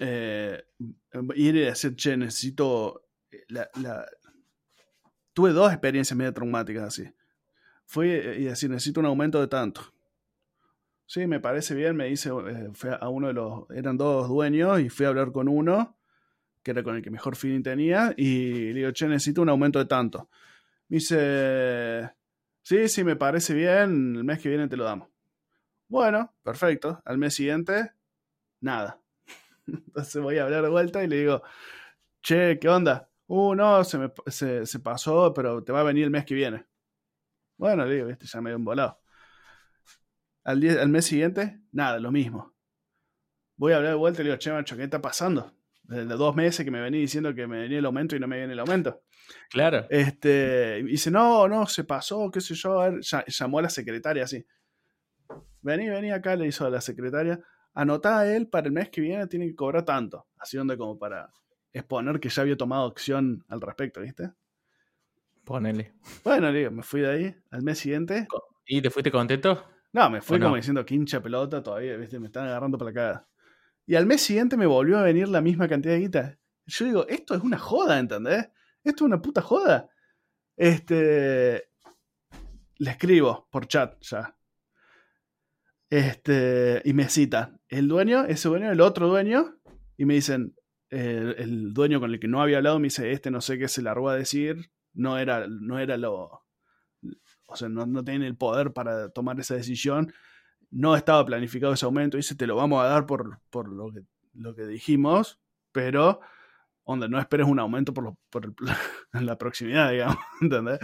[0.00, 0.64] eh,
[1.34, 3.06] ir y decir, che, necesito.
[3.30, 4.06] eh, La,
[5.32, 7.12] Tuve dos experiencias medio traumáticas así.
[8.02, 9.82] Eh, y decir, necesito un aumento de tanto.
[11.06, 14.88] Sí, me parece bien, me dice, eh, a uno de los, eran dos dueños y
[14.88, 15.96] fui a hablar con uno,
[16.62, 19.78] que era con el que mejor feeling tenía, y le digo, che, necesito un aumento
[19.78, 20.28] de tanto.
[20.88, 22.10] Me dice,
[22.62, 25.08] sí, sí, me parece bien, el mes que viene te lo damos.
[25.88, 27.00] Bueno, perfecto.
[27.04, 27.92] Al mes siguiente,
[28.60, 29.00] nada.
[29.66, 31.42] Entonces voy a hablar de vuelta y le digo,
[32.22, 33.08] che, ¿qué onda?
[33.28, 36.34] Uh, no, se, me, se, se pasó, pero te va a venir el mes que
[36.34, 36.66] viene.
[37.56, 39.00] Bueno, le digo, viste, ya me dio un volado.
[40.46, 42.54] Al, día, al mes siguiente, nada, lo mismo.
[43.56, 45.52] Voy a hablar de vuelta y le digo, che, macho, ¿qué está pasando?
[45.82, 48.36] Desde dos meses que me venía diciendo que me venía el aumento y no me
[48.36, 49.02] viene el aumento.
[49.50, 49.88] Claro.
[49.90, 52.80] Este, dice, no, no, se pasó, qué sé yo.
[52.80, 54.46] A ver, llamó a la secretaria así.
[55.62, 57.40] Vení, vení acá, le hizo a la secretaria.
[57.74, 60.28] Anotá a él para el mes que viene, tiene que cobrar tanto.
[60.38, 61.28] Así donde como para
[61.72, 64.30] exponer que ya había tomado acción al respecto, ¿viste?
[65.42, 65.94] Ponele.
[66.22, 68.28] Bueno, le digo, me fui de ahí al mes siguiente.
[68.64, 69.75] ¿Y te fuiste contento?
[69.96, 70.46] No, me fui ¿O no?
[70.46, 72.20] como diciendo que hincha pelota todavía, ¿viste?
[72.20, 73.28] Me están agarrando para la cara.
[73.86, 76.38] Y al mes siguiente me volvió a venir la misma cantidad de guita.
[76.66, 78.50] Yo digo, esto es una joda, ¿entendés?
[78.84, 79.88] Esto es una puta joda.
[80.54, 81.70] Este.
[82.76, 84.36] Le escribo por chat ya.
[85.88, 86.82] Este.
[86.84, 87.58] Y me cita.
[87.66, 89.56] El dueño, ese dueño, el otro dueño.
[89.96, 90.54] Y me dicen.
[90.90, 93.66] El, el dueño con el que no había hablado me dice, este no sé qué
[93.66, 94.70] se largó a decir.
[94.92, 96.45] No era, no era lo.
[97.46, 100.12] O sea, no, no tiene el poder para tomar esa decisión.
[100.70, 102.16] No estaba planificado ese aumento.
[102.16, 104.00] Dice, te lo vamos a dar por, por lo, que,
[104.34, 105.38] lo que dijimos.
[105.72, 106.20] Pero
[106.84, 108.54] onda, no esperes un aumento por, lo- por el-
[109.26, 110.78] la proximidad, digamos, ¿entendés?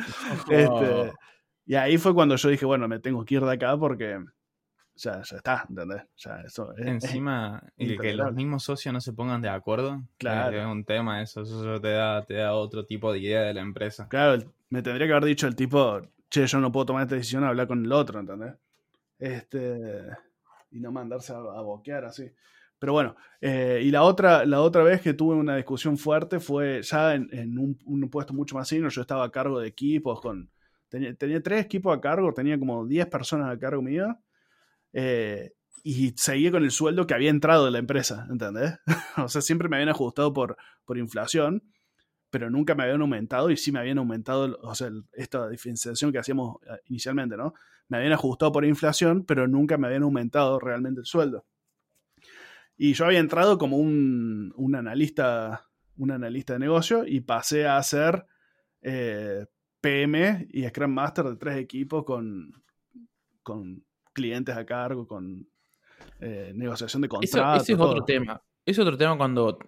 [0.51, 1.13] Este,
[1.67, 4.19] y ahí fue cuando yo dije, bueno, me tengo que ir de acá porque
[4.97, 6.03] ya, ya está, ¿entendés?
[6.17, 10.03] Ya eso es- Encima, y que, los mismos socios no se pongan de acuerdo.
[10.19, 10.61] Claro.
[10.61, 11.43] Es un tema eso.
[11.43, 14.09] Eso te da, te da otro tipo de idea de la empresa.
[14.09, 17.45] Claro, me tendría que haber dicho el tipo, che, yo no puedo tomar esta decisión,
[17.45, 18.55] hablar con el otro, ¿entendés?
[19.19, 20.01] Este,
[20.71, 22.25] y no mandarse a, boquear así.
[22.79, 26.83] Pero bueno, eh, y la otra, la otra vez que tuve una discusión fuerte fue
[26.83, 30.51] ya en, un, puesto mucho más senior, yo estaba a cargo de equipos, con
[30.89, 34.19] tenía, tenía tres equipos a cargo, tenía como 10 personas a cargo mío,
[34.95, 35.53] eh,
[35.85, 38.79] y seguía con el sueldo que había entrado de la empresa, ¿entendés?
[39.19, 41.63] o sea, siempre me habían ajustado por, por inflación,
[42.33, 46.19] pero nunca me habían aumentado y sí me habían aumentado, o sea, esta diferenciación que
[46.19, 47.53] hacíamos eh, inicialmente, ¿no?
[47.89, 51.45] Me habían ajustado por inflación, pero nunca me habían aumentado realmente el sueldo.
[52.79, 55.69] Y yo había entrado como un, un analista,
[55.99, 58.25] un analista de negocio y pasé a ser
[58.81, 59.45] eh,
[59.83, 62.51] PM y Scrum Master de tres equipos con,
[63.43, 65.47] con clientes a cargo, con
[66.19, 67.63] eh, negociación de Eso, contratos.
[67.65, 67.91] ese es todo.
[67.91, 68.43] otro tema.
[68.65, 69.59] Es otro tema cuando.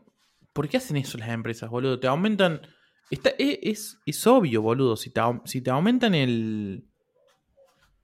[0.54, 2.00] ¿Por qué hacen eso las empresas, boludo?
[2.00, 2.62] Te aumentan.
[3.10, 4.96] Está, e- es, es obvio, boludo.
[4.96, 6.88] Si te, si te aumentan el.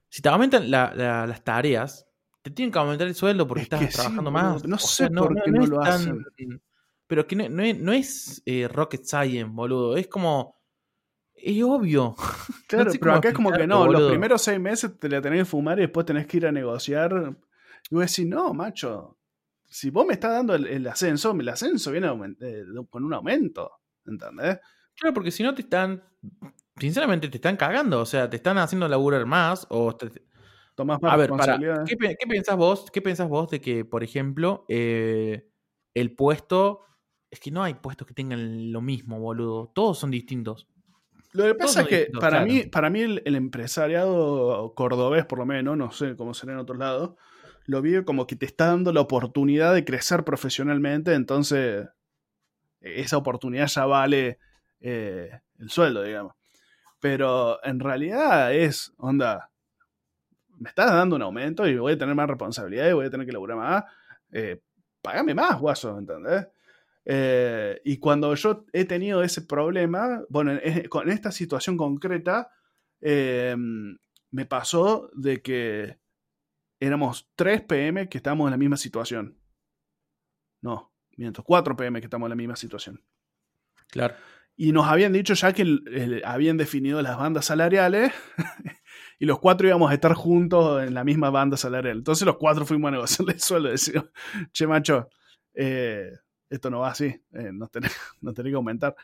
[0.09, 2.07] Si te aumentan la- la- las tareas,
[2.43, 4.63] te tienen que aumentar el sueldo porque Es estás sí, trabajando más.
[4.65, 6.25] No O sé sea, por qué no lo tan- hacen.
[7.07, 9.97] Pero que no, no es, no es, eh, rocket science, boludo.
[9.97, 10.55] Es como.
[11.33, 12.15] Es obvio.
[12.67, 15.39] Claro, sé pero acá es como que no, los primeros seis meses te la tenés
[15.39, 17.35] que fumar y después tenés que ir a negociar.
[17.89, 19.17] Y vos decís, no, macho,
[19.71, 22.07] si vos me estás dando el, el ascenso, el ascenso viene
[22.41, 23.71] eh, con un aumento,
[24.05, 24.59] ¿entendés?
[24.95, 26.03] Claro, porque si no te están.
[26.77, 28.01] Sinceramente te están cagando.
[28.01, 29.65] O sea, te están haciendo laburar más.
[29.69, 30.11] O te-
[30.75, 31.57] Tomás más A ver, para.
[31.85, 32.91] ¿qué, qué pensás vos?
[32.91, 35.49] ¿Qué pensás vos de que, por ejemplo, eh,
[35.93, 36.81] el puesto.
[37.29, 39.71] Es que no hay puestos que tengan lo mismo, boludo.
[39.73, 40.67] Todos son distintos.
[41.31, 42.45] Lo que pasa es que para, claro.
[42.45, 46.59] mí, para mí el, el empresariado cordobés, por lo menos, no sé cómo será en
[46.59, 47.11] otros lados,
[47.65, 51.87] lo vive como que te está dando la oportunidad de crecer profesionalmente, entonces
[52.81, 54.39] esa oportunidad ya vale
[54.79, 56.33] eh, el sueldo, digamos.
[56.99, 59.51] Pero en realidad es, onda,
[60.57, 63.25] me estás dando un aumento y voy a tener más responsabilidad y voy a tener
[63.25, 63.83] que laburar más.
[64.31, 64.61] eh,
[65.01, 66.47] pagame más, guaso, ¿entendés?
[67.05, 72.51] Eh, y cuando yo he tenido ese problema, bueno, en, con esta situación concreta,
[73.01, 76.00] me pasó de que
[76.81, 79.37] éramos 3 PM que estábamos en la misma situación.
[80.61, 83.01] No, miento, 4 PM que estamos en la misma situación.
[83.87, 84.15] Claro.
[84.57, 88.11] Y nos habían dicho ya que el- el- habían definido las bandas salariales
[89.19, 91.97] y los cuatro íbamos a estar juntos en la misma banda salarial.
[91.97, 94.05] Entonces los cuatro fuimos a negociar el sueldo y decimos,
[94.51, 95.09] che macho,
[95.53, 96.11] eh,
[96.49, 97.91] esto no va así, eh, nos, tenés,
[98.21, 98.95] nos tenés que aumentar.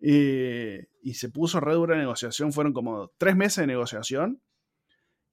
[0.00, 4.40] Y, y se puso re dura negociación, fueron como tres meses de negociación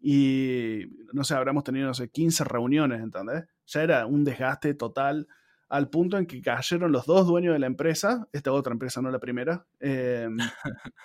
[0.02, 3.46] y no sé, habremos tenido, no sé, 15 reuniones, ¿entendés?
[3.68, 5.28] Ya era un desgaste total
[5.70, 9.10] al punto en que cayeron los dos dueños de la empresa, esta otra empresa, no
[9.12, 10.28] la primera, eh,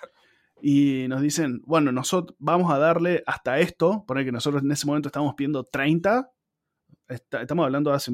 [0.61, 4.85] y nos dicen, bueno, nosotros vamos a darle hasta esto, poner que nosotros en ese
[4.87, 6.31] momento estábamos pidiendo 30,
[7.07, 8.11] está- estamos hablando de hace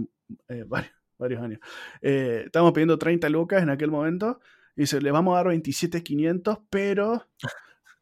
[0.50, 1.60] eh, varios, varios años,
[2.02, 4.40] eh, estábamos pidiendo 30 lucas en aquel momento,
[4.76, 7.28] y dice, le vamos a dar 27.500, pero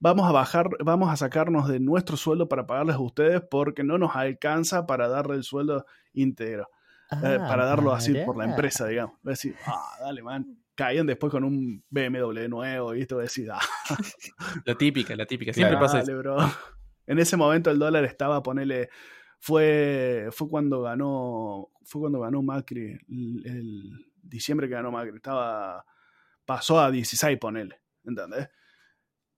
[0.02, 3.98] vamos a bajar, vamos a sacarnos de nuestro sueldo para pagarles a ustedes porque no
[3.98, 6.64] nos alcanza para darle el sueldo íntegro,
[7.12, 9.16] eh, Ah, para darlo así por la empresa, digamos.
[9.22, 10.58] Voy a decir, ah, dale, man.
[10.76, 13.60] Caían después con un BMW nuevo y esto voy a decir, ah,
[14.66, 15.54] La típica, la típica.
[15.54, 15.86] Siempre Claro.
[15.86, 16.08] pasa eso.
[16.12, 16.38] Dale, bro.
[17.06, 18.90] En ese momento el dólar estaba, ponele,
[19.40, 25.84] fue, fue cuando ganó, fue cuando ganó Macri, el, el diciembre que ganó Macri, estaba,
[26.46, 28.50] pasó a 16, ponele, ¿entendés?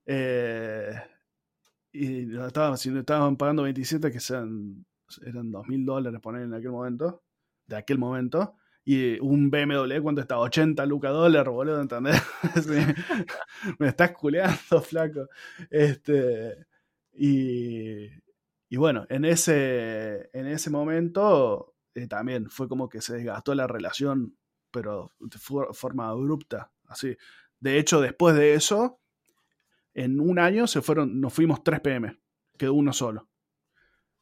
[0.05, 0.93] Eh,
[1.91, 4.85] y estaban, si estaban pagando 27, que sean,
[5.25, 7.23] eran 2 mil dólares, ponele en aquel momento,
[7.67, 8.55] de aquel momento.
[8.85, 10.39] Y un BMW, ¿cuánto está?
[10.39, 12.21] 80 lucas dólar, boludo, ¿entendés?
[13.79, 15.27] Me estás culeando, flaco.
[15.69, 16.65] Este,
[17.13, 18.07] y,
[18.69, 23.67] y bueno, en ese, en ese momento eh, también fue como que se desgastó la
[23.67, 24.35] relación,
[24.71, 27.15] pero de forma abrupta, así.
[27.59, 28.99] De hecho, después de eso,
[29.93, 32.17] en un año se fueron, nos fuimos 3 PM,
[32.57, 33.29] quedó uno solo,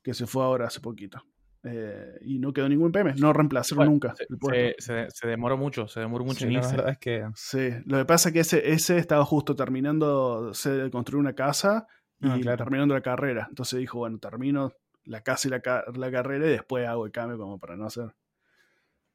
[0.04, 1.24] que se fue ahora hace poquito.
[1.64, 4.84] Eh, y no quedó ningún PM, no reemplazaron Bueno, nunca Se, el puesto.
[4.84, 7.24] se- se- demoró mucho, se demoró mucho Sí, en la verdad es que.
[7.36, 11.86] Sí, lo que pasa es que ese, ese estaba justo terminando de construir una casa
[12.20, 12.58] y Ah, claro.
[12.58, 13.46] terminando la carrera.
[13.48, 14.74] Entonces dijo, bueno, termino
[15.06, 17.86] la casa y la, ca- la carrera y después hago el cambio como para no
[17.86, 18.12] hacer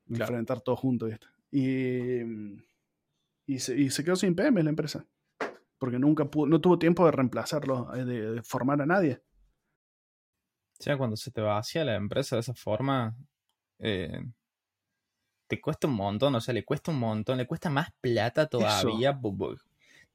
[0.06, 0.24] Claro.
[0.30, 1.06] enfrentar todo junto.
[1.06, 1.26] ¿viste?
[1.50, 2.20] Y,
[3.46, 5.04] y, se, y se quedó sin PM la empresa.
[5.78, 9.22] Porque nunca pudo, no tuvo tiempo de reemplazarlo, eh, de, de formar a nadie.
[10.78, 13.16] O sea, cuando se te vacía la empresa de esa forma,
[13.78, 14.20] eh,
[15.46, 19.18] te cuesta un montón, o sea, le cuesta un montón, le cuesta más plata todavía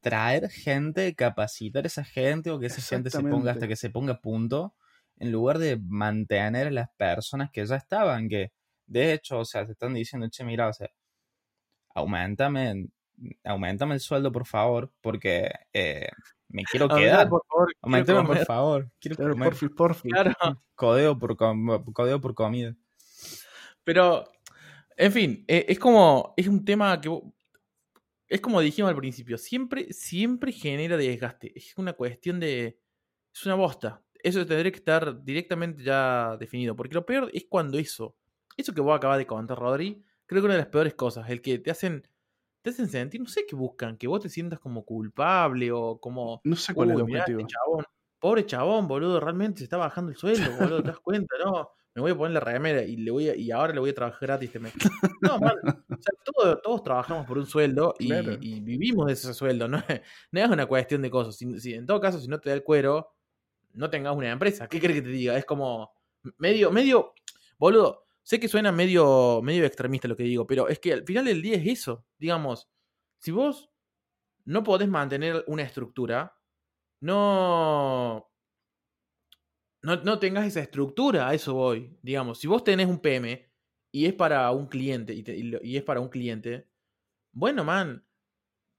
[0.01, 3.89] traer gente, capacitar a esa gente o que esa gente se ponga hasta que se
[3.89, 4.75] ponga a punto,
[5.17, 8.51] en lugar de mantener a las personas que ya estaban, que
[8.87, 10.89] de hecho, o sea, te están diciendo, che, mira, o sea,
[11.93, 12.87] aumentame,
[13.43, 16.09] aumentame el sueldo, por favor, porque eh,
[16.49, 17.29] me quiero quedar.
[17.29, 18.91] por favor, quiero Aumentame, por favor.
[18.99, 19.49] Quiero comer.
[19.49, 20.09] porfi, porfi.
[20.09, 20.31] Claro.
[20.75, 22.75] Codeo por, codeo por comida.
[23.83, 24.25] Pero,
[24.97, 27.09] en fin, eh, es como, es un tema que,
[28.27, 31.51] es como dijimos al principio, siempre, siempre genera desgaste.
[31.55, 32.79] Es una cuestión de,
[33.33, 34.01] es una bosta.
[34.23, 36.75] Eso tendría que estar directamente ya definido.
[36.75, 38.15] Porque lo peor es cuando eso,
[38.55, 41.41] eso que vos acabas de contar, Rodri, creo que una de las peores cosas, el
[41.41, 42.07] que te hacen,
[42.61, 46.41] te hacen sentir, no sé qué buscan, que vos te sientas como culpable o como,
[46.43, 47.39] No sé cuál es el mirá, objetivo.
[47.41, 47.85] este chabón.
[48.19, 51.35] Pobre chabón, boludo, realmente se está bajando el sueldo, boludo, ¿te das cuenta?
[51.43, 53.89] No, me voy a poner la remera y le voy a- y ahora le voy
[53.89, 54.73] a trabajar gratis este mes.
[55.21, 58.37] No, man, o sea, todo- todos trabajamos por un sueldo y, Claro.
[58.39, 59.79] y vivimos de ese sueldo, ¿no?
[59.87, 61.35] es- no es una cuestión de cosas.
[61.35, 63.15] Si, si- en todo caso, si no te da el cuero,
[63.73, 64.67] no tengas una empresa.
[64.67, 65.35] ¿Qué crees que te diga?
[65.37, 65.91] Es como
[66.37, 67.13] medio, medio,
[67.57, 71.25] boludo, sé que suena medio, medio extremista lo que digo, pero es que al final
[71.25, 72.05] del día es eso.
[72.17, 72.69] Digamos,
[73.19, 73.69] si vos
[74.45, 76.39] no podés mantener una estructura,
[77.01, 78.31] no,
[79.81, 81.99] no, no tengas esa estructura, a eso voy.
[82.01, 83.51] Digamos, si vos tenés un PM
[83.91, 86.69] y es para un cliente, y, es para un cliente,
[87.33, 88.07] bueno, man,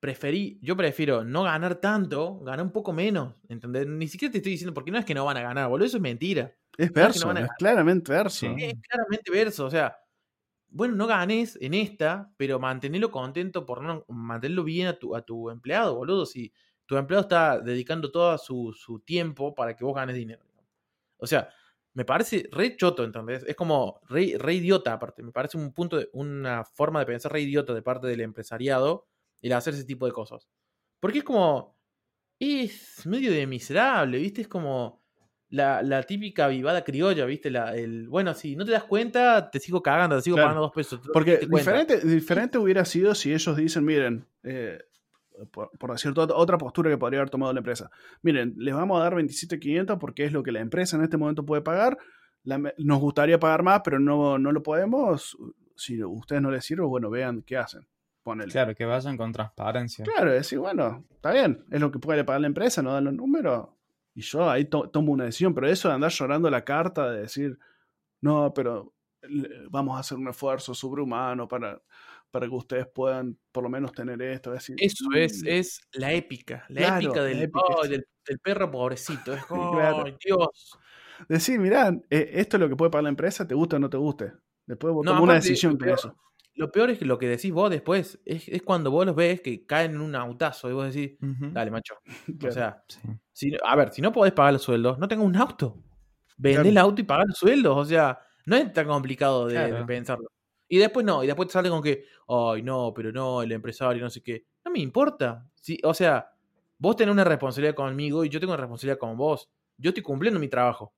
[0.01, 3.87] preferí, yo prefiero no ganar tanto, ganar un poco menos, ¿entendés?
[3.87, 5.99] Ni siquiera te estoy diciendo, porque no es que no van a ganar, boludo, eso
[5.99, 6.57] es mentira.
[6.79, 8.39] Es no verso, es claramente verso.
[8.39, 8.55] Sí.
[8.59, 9.97] Es claramente verso, o sea,
[10.69, 15.23] bueno, no ganes en esta, pero mantenerlo contento por no mantenerlo bien a tu, a
[15.23, 16.27] tu empleado, boludo.
[16.27, 16.53] Si
[16.87, 20.45] tu empleado está dedicando todo su, su tiempo para que vos ganes dinero.
[21.19, 21.51] O sea,
[21.95, 23.45] me parece re choto, ¿entendés?
[23.47, 25.23] Es como re, re idiota, aparte.
[25.23, 29.09] Me parece un punto, de- una forma de pensar re idiota de parte del empresariado
[29.43, 30.49] el hacer ese tipo de cosas.
[31.01, 31.79] Porque es como.
[32.41, 34.43] Es medio de miserable, ¿viste?
[34.43, 35.02] Es como
[35.53, 37.51] la, la típica vivada criolla, ¿viste?
[37.51, 40.49] La, el, bueno, si no te das cuenta, te sigo cagando, te sigo Claro.
[40.49, 41.01] pagando dos pesos.
[41.13, 44.79] Porque diferente, diferente hubiera sido si ellos dicen, miren, eh,
[45.51, 47.91] por, por decir otra- otra postura que podría haber tomado la empresa.
[48.23, 51.45] Miren, les vamos a dar 27.500 porque es lo que la empresa en este momento
[51.45, 51.99] puede pagar.
[52.45, 55.37] La nos gustaría pagar más, pero no, no lo podemos.
[55.77, 57.87] Si a ustedes no les sirve, bueno, vean qué hacen.
[58.23, 58.51] Ponele.
[58.53, 60.05] Claro, que vayan con transparencia.
[60.05, 63.15] Claro, decir, bueno, está bien, es lo que puede pagar la empresa, no dan los
[63.15, 63.69] números.
[64.15, 67.23] Y yo ahí to- tomo una decisión, pero eso de andar llorando la carta, de
[67.23, 67.59] decir,
[68.23, 68.95] no, pero
[69.71, 71.83] vamos a hacer un esfuerzo sobrehumano para,
[72.31, 74.53] para que ustedes puedan por lo menos tener esto.
[74.53, 77.89] Decir, Eso es, "Mm, es la épica, la Claro, épica, la del, épica, ay, sí.
[77.91, 79.33] del, del perro pobrecito.
[79.35, 80.05] Es como, claro.
[80.05, 80.79] "Ay, Dios.
[81.29, 83.91] Decir, mirá, eh, esto es lo que puede pagar la empresa, te guste o no
[83.91, 84.33] te guste.
[84.67, 86.17] Después vos No, tomás una decisión con eso.
[86.55, 89.41] Lo peor es que lo que decís vos después es, es cuando vos los ves
[89.41, 91.95] que caen en un autazo y vos decís, dale, macho.
[92.39, 92.49] Claro.
[92.49, 92.99] O sea, Sí.
[93.33, 95.79] si, a ver, si no podés pagar los sueldos, no tengas un auto.
[96.37, 96.69] Vende Claro.
[96.69, 97.77] el auto y paga los sueldos.
[97.77, 100.29] O sea, No es tan complicado de, pensarlo.
[100.69, 104.03] Y después no, y después te sale con que, ay, no, pero no, el empresario,
[104.03, 104.45] no sé qué.
[104.65, 105.47] No me importa.
[105.55, 106.33] Sí, o sea,
[106.79, 109.49] vos tenés una responsabilidad conmigo y yo tengo una responsabilidad con vos.
[109.79, 110.93] Yo estoy cumpliendo mi trabajo.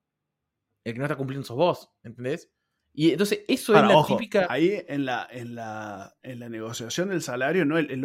[0.85, 2.51] El que no está cumpliendo sos vos, ¿entendés?
[2.97, 4.47] Y entonces eso Ahora, es la ojo, típica.
[4.49, 8.01] ahí en la, en, la, en la negociación del salario no, el, el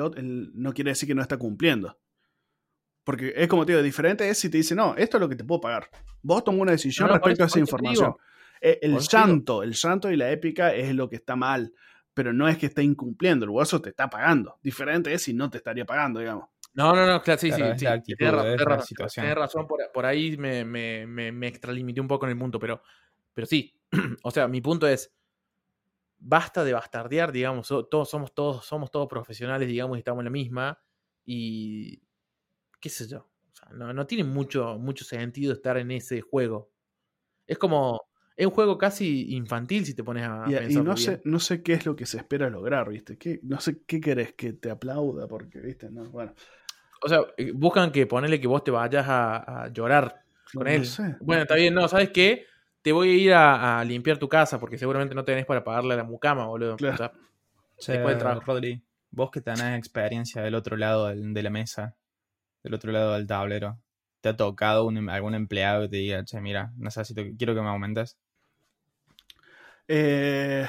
[0.56, 2.00] no quiere decir que no está cumpliendo.
[3.04, 5.36] Porque es como te digo, diferente es si te dice, no, esto es lo que
[5.36, 5.90] te puedo pagar.
[6.22, 8.16] Vos tomás una decisión No, no, por respecto eso- a esa información.
[8.62, 11.74] Eh, el llanto, el llanto y la épica es lo que está mal.
[12.14, 14.60] Pero no es que esté incumpliendo, el hueso te está pagando.
[14.62, 16.50] Diferente es si no te estaría pagando, digamos.
[16.74, 17.86] No, no, no, claro, sí, Claro, sí, sí.
[17.86, 18.26] actitud,
[19.16, 22.60] Tenés razón, por, por ahí me, me, me, me extralimité un poco en el punto,
[22.60, 22.82] pero,
[23.34, 23.74] pero sí.
[24.24, 25.14] o sea, mi punto es,
[26.18, 30.32] basta de bastardear, digamos, todos somos todos, somos todos profesionales, digamos, y estamos en la
[30.32, 30.80] misma,
[31.26, 32.02] y
[32.82, 33.20] qué sé yo.
[33.54, 36.72] O sea, no, no tiene mucho, mucho sentido estar en ese juego.
[37.48, 38.02] Es como,
[38.38, 40.98] es un juego casi infantil si te pones a Y, y pensarlo no, bien.
[40.98, 43.18] sé, no sé qué es lo que se espera lograr, ¿viste?
[43.18, 45.90] ¿Qué, no sé qué querés que te aplauda, porque, ¿viste?
[45.92, 46.34] No, bueno,
[47.04, 50.68] O sea, eh, buscan que ponerle que vos te vayas a, a llorar con no
[50.68, 50.84] él.
[50.84, 51.16] sé.
[51.20, 52.46] Bueno, está bien, no, ¿sabes qué?
[52.82, 55.94] Te voy a ir a, a limpiar tu casa porque seguramente no tenés para pagarle
[55.94, 56.76] a la mucama, boludo.
[56.78, 56.94] Claro.
[56.96, 57.12] O sea,
[57.78, 58.42] Che, Después del trabajo.
[58.46, 61.96] Rodri, vos que tenés experiencia del otro lado del- de la mesa,
[62.64, 63.80] del otro lado del tablero,
[64.22, 67.70] ¿te ha tocado un- algún empleado que te diga, che, mira, necesito, quiero que me
[67.70, 68.18] aumentes?
[69.88, 70.68] Eh,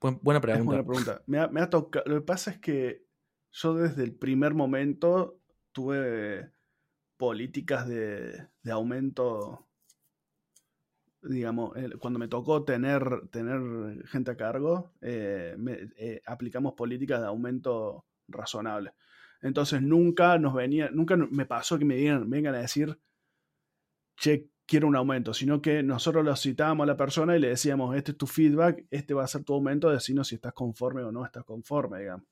[0.00, 0.64] buen- buena Es pregunta.
[0.66, 1.22] buena pregunta.
[1.26, 2.04] Me ha, me ha tocado.
[2.08, 3.04] Lo que pasa es que
[3.52, 5.38] yo desde el primer momento
[5.72, 6.50] tuve
[7.16, 9.66] políticas de, de aumento.
[11.24, 15.56] Digamos, cuando me tocó tener, tener gente a cargo, eh,
[15.96, 18.92] eh, aplicamos políticas de aumento razonable.
[19.40, 22.98] Entonces nunca nos venía, nunca me pasó que me digan, vengan a decir,
[24.16, 27.96] che, quiero un aumento, sino que nosotros lo citábamos a la persona y le decíamos,
[27.96, 31.12] este es tu feedback, este va a ser tu aumento, decinos si estás conforme o
[31.12, 32.26] no estás conforme, digamos.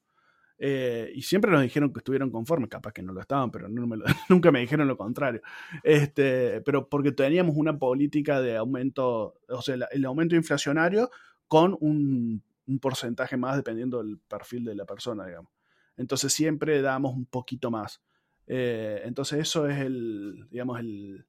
[0.65, 3.67] Eh, y siempre nos dijeron que estuvieron conformes, capaz que no lo estaban, pero
[4.29, 5.43] nunca me dijeron lo contrario.
[5.83, 11.11] Este, pero porque teníamos una política de aumento, o sea, el aumento inflacionario
[11.49, 12.45] con un,
[12.81, 15.51] porcentaje más dependiendo del perfil de la persona, digamos.
[15.97, 18.01] Entonces siempre damos un poquito más.
[18.47, 21.27] Eh, entonces eso es el, digamos, el-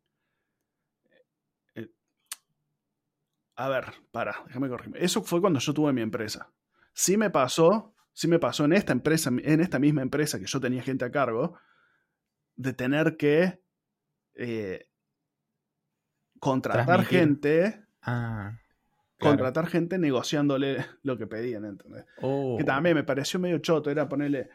[3.55, 5.03] A ver, para, déjame corregirme.
[5.03, 6.51] Eso fue cuando yo tuve mi empresa.
[6.93, 10.59] Sí me pasó, sí me pasó en esta empresa, en esta misma empresa que yo
[10.61, 11.57] tenía gente a cargo,
[12.55, 13.59] de tener que
[14.35, 14.87] eh,
[16.39, 17.19] contratar Transmitir.
[17.19, 18.59] gente, Ah,
[19.17, 19.35] claro.
[19.37, 22.05] contratar gente negociándole lo que pedían, ¿entendés?
[22.21, 24.49] Oh, Que también me pareció medio choto, era ponerle.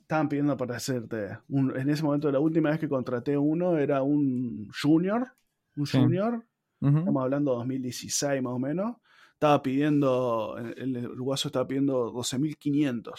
[0.00, 1.38] Estaban pidiendo para hacerte.
[1.48, 5.28] un- en ese momento, la última vez que contraté uno era un junior.
[5.76, 5.98] Un Sí.
[5.98, 6.44] junior.
[6.80, 8.96] Estamos hablando de 2016 más o menos.
[9.40, 10.54] Estaba pidiendo.
[10.76, 13.10] El, uruguayo estaba pidiendo 12.500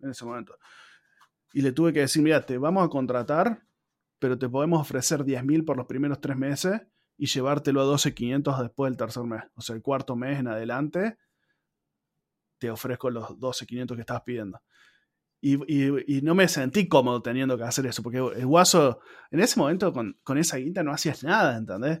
[0.00, 0.56] en ese momento.
[1.52, 3.66] Y le tuve que decir: Mira, te vamos a contratar,
[4.18, 6.80] pero te podemos ofrecer 10.000 por los primeros tres meses
[7.18, 9.42] y llevártelo a 12.500 después del tercer mes.
[9.56, 11.18] O sea, el cuarto mes en adelante
[12.56, 14.62] te ofrezco los 12.500 que estabas pidiendo.
[15.42, 19.00] Y no me sentí cómodo teniendo que hacer eso, porque el guaso,
[19.30, 22.00] en ese momento con, con esa guita no hacías nada, ¿entendés?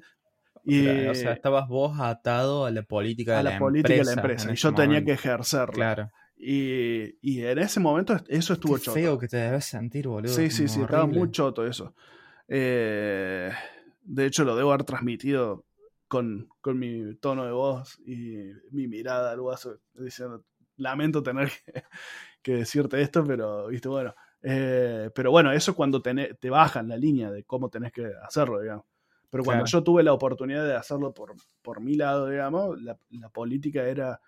[0.70, 3.94] Y Claro, o sea, estabas vos atado a la política a de la, la, política
[3.94, 4.52] de la empresa empresa.
[4.52, 5.74] Y yo tenía que ejercerla.
[5.74, 6.10] Claro.
[6.36, 8.94] Y, y en ese momento eso estuvo Qué choto.
[8.94, 10.32] feo que te debes sentir, boludo.
[10.32, 11.94] Sí, sí, sí, estaba muy choto eso.
[12.48, 13.50] Eh,
[14.02, 15.64] de hecho, lo debo haber transmitido
[16.08, 18.38] con, con mi tono de voz y
[18.70, 20.44] mi mirada al guaso, diciendo,
[20.76, 21.72] lamento tener que,
[22.42, 24.14] que decirte esto, pero, viste, bueno.
[24.42, 28.10] Eh, pero bueno, eso es cuando tenés- te bajan la línea de cómo tenés que
[28.26, 28.86] hacerlo, digamos.
[29.30, 29.78] Pero cuando Claro.
[29.78, 34.20] yo tuve la oportunidad de hacerlo por, por mi lado, digamos, la, la política era,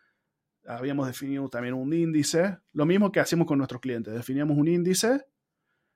[0.66, 5.26] habíamos definido también un índice, lo mismo que hacemos con nuestros clientes, definíamos un índice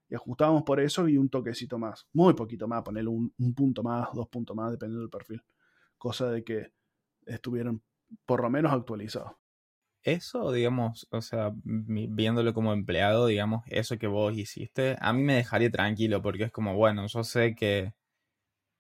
[0.09, 3.83] y ajustábamos por eso y un toquecito más, muy poquito más, ponerle un, un punto
[3.83, 5.43] más, dos puntos más, dependiendo del perfil,
[5.99, 6.73] cosa de que
[7.27, 7.81] estuvieran
[8.25, 9.33] por lo menos actualizados.
[10.03, 15.35] Eso, digamos, o sea, viéndolo como empleado, digamos, eso que vos hiciste, a mí me
[15.35, 17.93] dejaría tranquilo porque es como, bueno, yo sé que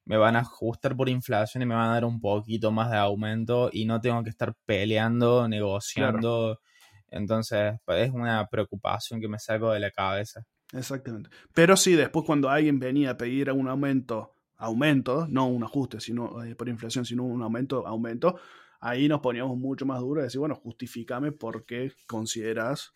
[0.06, 2.96] me van a ajustar por inflación y me van a dar un poquito más de
[2.96, 6.60] aumento y no tengo que estar peleando, negociando.
[7.08, 10.44] Entonces, pues es una preocupación que me saco de la cabeza.
[10.72, 11.28] Exactamente.
[11.52, 16.42] Pero sí, después cuando alguien venía a pedir un aumento, aumento, no un ajuste sino
[16.44, 18.38] eh, por inflación, sino un aumento, aumento,
[18.80, 22.92] ahí nos poníamos mucho más duros y decir, bueno, justifícame por qué consideras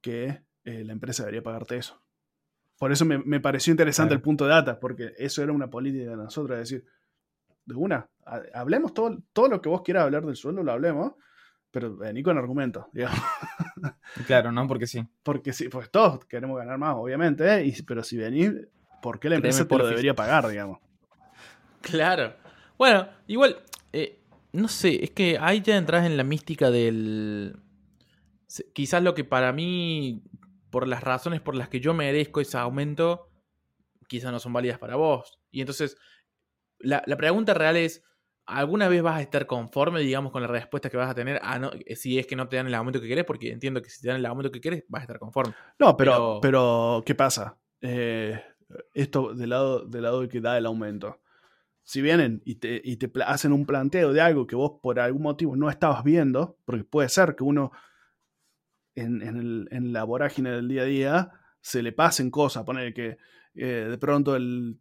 [0.00, 2.01] que eh, la empresa debería pagarte eso.
[2.78, 4.18] Por eso me, me pareció interesante Claro.
[4.18, 6.84] el punto de data, porque eso era una política de nosotros, es decir,
[7.64, 8.08] de una.
[8.54, 11.12] Hablemos todo, todo lo que vos quieras hablar del sueldo, lo hablemos,
[11.70, 13.18] pero vení con argumentos, digamos.
[14.26, 14.68] Claro, ¿no?
[14.68, 15.04] Porque sí.
[15.24, 18.52] Porque sí, pues todos queremos ganar más, obviamente, y, pero si venís,
[19.00, 20.78] ¿por qué la empresa te lo debería pagar, digamos?
[21.80, 22.34] Claro.
[22.78, 23.56] Bueno, igual,
[23.92, 24.20] eh,
[24.52, 27.56] no sé, es que ahí ya entras en la mística del...
[28.74, 30.22] Quizás lo que para mí,
[30.72, 33.28] por las razones por las que yo merezco ese aumento,
[34.08, 35.38] quizás no son válidas para vos.
[35.50, 35.96] Y entonces,
[36.78, 38.02] la, pregunta real es,
[38.46, 41.58] ¿alguna vez vas a estar conforme, digamos, con la respuesta que vas a tener a
[41.58, 43.26] no, si es que no te dan el aumento que querés?
[43.26, 45.54] Porque entiendo que si te dan el aumento que querés, vas a estar conforme.
[45.78, 47.58] No, pero, pero, ¿qué pasa?
[47.82, 48.42] Eh,
[48.94, 51.20] esto del lado, del lado que da el aumento.
[51.84, 55.22] Si vienen y te, y te hacen un planteo de algo que vos por algún
[55.22, 57.72] motivo no estabas viendo, porque puede ser que uno
[58.94, 63.18] en, en, en la vorágine del día a día se le pasen cosas, poner que
[63.54, 64.78] eh, de pronto el,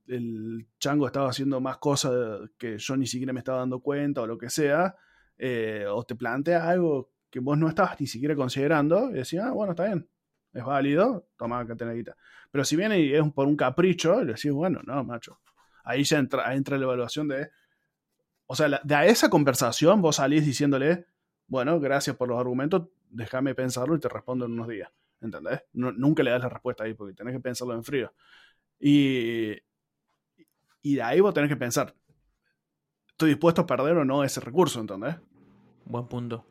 [0.80, 4.38] chango estaba haciendo más cosas que yo ni siquiera me estaba dando cuenta o lo
[4.38, 4.96] que sea,
[5.38, 9.52] eh, o te plantea algo que vos no estabas ni siquiera considerando, y decís, ah,
[9.52, 10.08] bueno, está bien,
[10.54, 12.06] es válido, toma que tenés.
[12.52, 15.40] Pero si viene y es por un capricho, le decís, bueno, no, macho.
[15.84, 17.50] Ahí ya entra, entra la evaluación de.
[18.46, 21.06] O sea, de esa conversación vos salís diciéndole,
[21.48, 24.90] bueno, gracias por los argumentos, déjame pensarlo y te respondo en unos días.
[25.22, 25.62] ¿Entendés?
[25.74, 28.12] nunca le das la respuesta ahí porque tenés que pensarlo en frío.
[28.80, 29.52] Y,
[30.82, 31.94] y de ahí vos tenés que pensar,
[33.08, 34.82] ¿estoy dispuesto a perder o no ese recurso?
[34.82, 35.16] ¿Entendés?
[35.86, 36.44] Buen punto.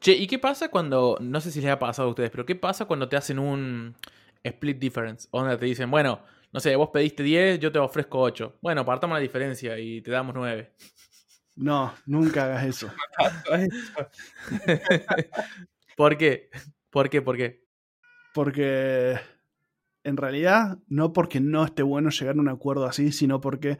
[0.00, 2.56] Che, ¿y qué pasa cuando, no sé si les ha pasado a ustedes, pero qué
[2.56, 3.94] pasa cuando te hacen un
[4.42, 5.28] split difference?
[5.32, 6.20] Donde te dicen, bueno,
[6.52, 8.58] no sé, vos pediste 10, yo te ofrezco 8.
[8.60, 10.72] Bueno, partamos la diferencia y te damos 9.
[11.54, 12.90] No, nunca hagas eso.
[15.96, 16.50] ¿Por qué?
[16.90, 17.22] ¿Por qué?
[17.22, 17.66] ¿Por qué?
[18.32, 19.18] Porque
[20.04, 23.78] en realidad, no porque no esté bueno llegar a un acuerdo así, sino porque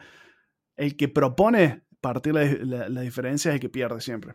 [0.76, 4.34] el que propone partir la, la, diferencia es el que pierde siempre.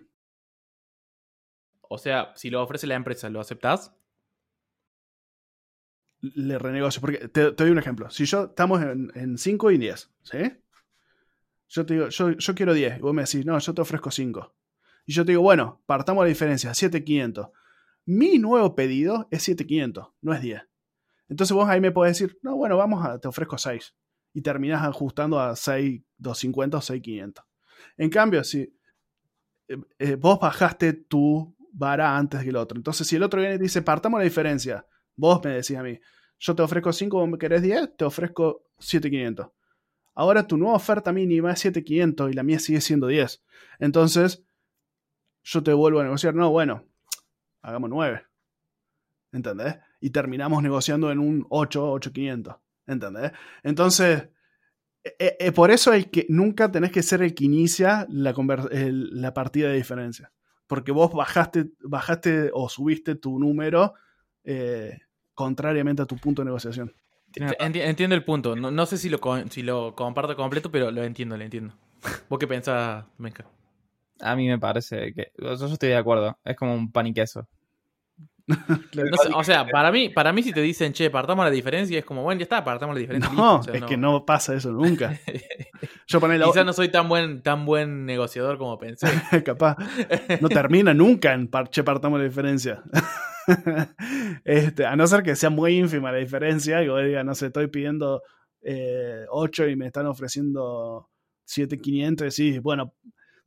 [1.82, 3.93] O sea, si lo ofrece la empresa, ¿lo aceptás?
[6.21, 7.01] Le renegocio.
[7.01, 8.09] Porque te, doy un ejemplo.
[8.09, 10.38] Si yo estamos en 5 y 10, ¿sí?
[11.67, 12.97] Yo te digo, yo, yo quiero 10.
[12.97, 14.55] Y vos me decís, no, yo te ofrezco 5.
[15.05, 17.47] Y yo te digo, bueno, partamos la diferencia, 7,500.
[18.06, 20.62] Mi nuevo pedido es 7,500, no es 10.
[21.30, 23.95] Entonces vos ahí me podés decir, no, bueno, vamos a, te ofrezco 6.
[24.34, 27.45] Y terminás ajustando a 6,250 o 6,500.
[27.97, 28.74] En cambio, si
[29.68, 32.78] eh, eh, vos bajaste tu vara antes que el otro.
[32.78, 34.86] Entonces, si el otro viene y dice, partamos la diferencia,
[35.16, 35.99] vos me decís a mí,
[36.39, 39.47] yo te ofrezco 5, vos me querés 10, te ofrezco 7,500.
[40.14, 43.43] Ahora tu nueva oferta mínima es 7,500 y la mía sigue siendo 10.
[43.80, 44.43] Entonces,
[45.43, 46.86] yo te vuelvo a negociar, no, bueno,
[47.62, 48.24] hagamos 9.
[49.34, 49.78] ¿Entendés?
[50.01, 52.55] y terminamos negociando en un 8, 8500.
[52.88, 53.32] ¿Entendés?
[53.64, 54.28] Entonces,
[55.03, 58.34] e, e, por eso es que nunca tenés que ser el que inicia la,
[58.72, 60.32] la partida de diferencia.
[60.68, 63.93] Porque vos bajaste, bajaste o subiste tu número
[64.43, 64.99] eh,
[65.36, 66.93] contrariamente a tu punto de negociación.
[67.36, 68.55] entiendo el punto.
[68.55, 71.76] No, sé si lo, si lo comparto completo, pero lo entiendo, lo entiendo.
[72.28, 73.45] ¿Vos qué pensás, Menka?
[74.22, 75.32] A mí me parece que.
[75.38, 76.38] Yo estoy de acuerdo.
[76.43, 77.47] Es como un pan y queso.
[79.36, 82.24] o sea, para mí, para mí si te dicen, che, partamos la diferencia, es como,
[82.24, 83.32] bueno, ya está, partamos la diferencia.
[83.34, 85.19] No, es que no pasa eso nunca.
[86.07, 89.07] Yo Quizás no soy tan buen, tan buen negociador como pensé.
[89.45, 89.78] Capaz.
[90.41, 92.84] No termina nunca en, che, partamos la diferencia.
[94.43, 97.47] este, a no ser que sea muy ínfima la diferencia, y vos digas, no sé,
[97.47, 98.22] estoy pidiendo
[99.30, 101.09] 8 eh, y me están ofreciendo
[101.45, 102.93] 7,500, y decís, bueno,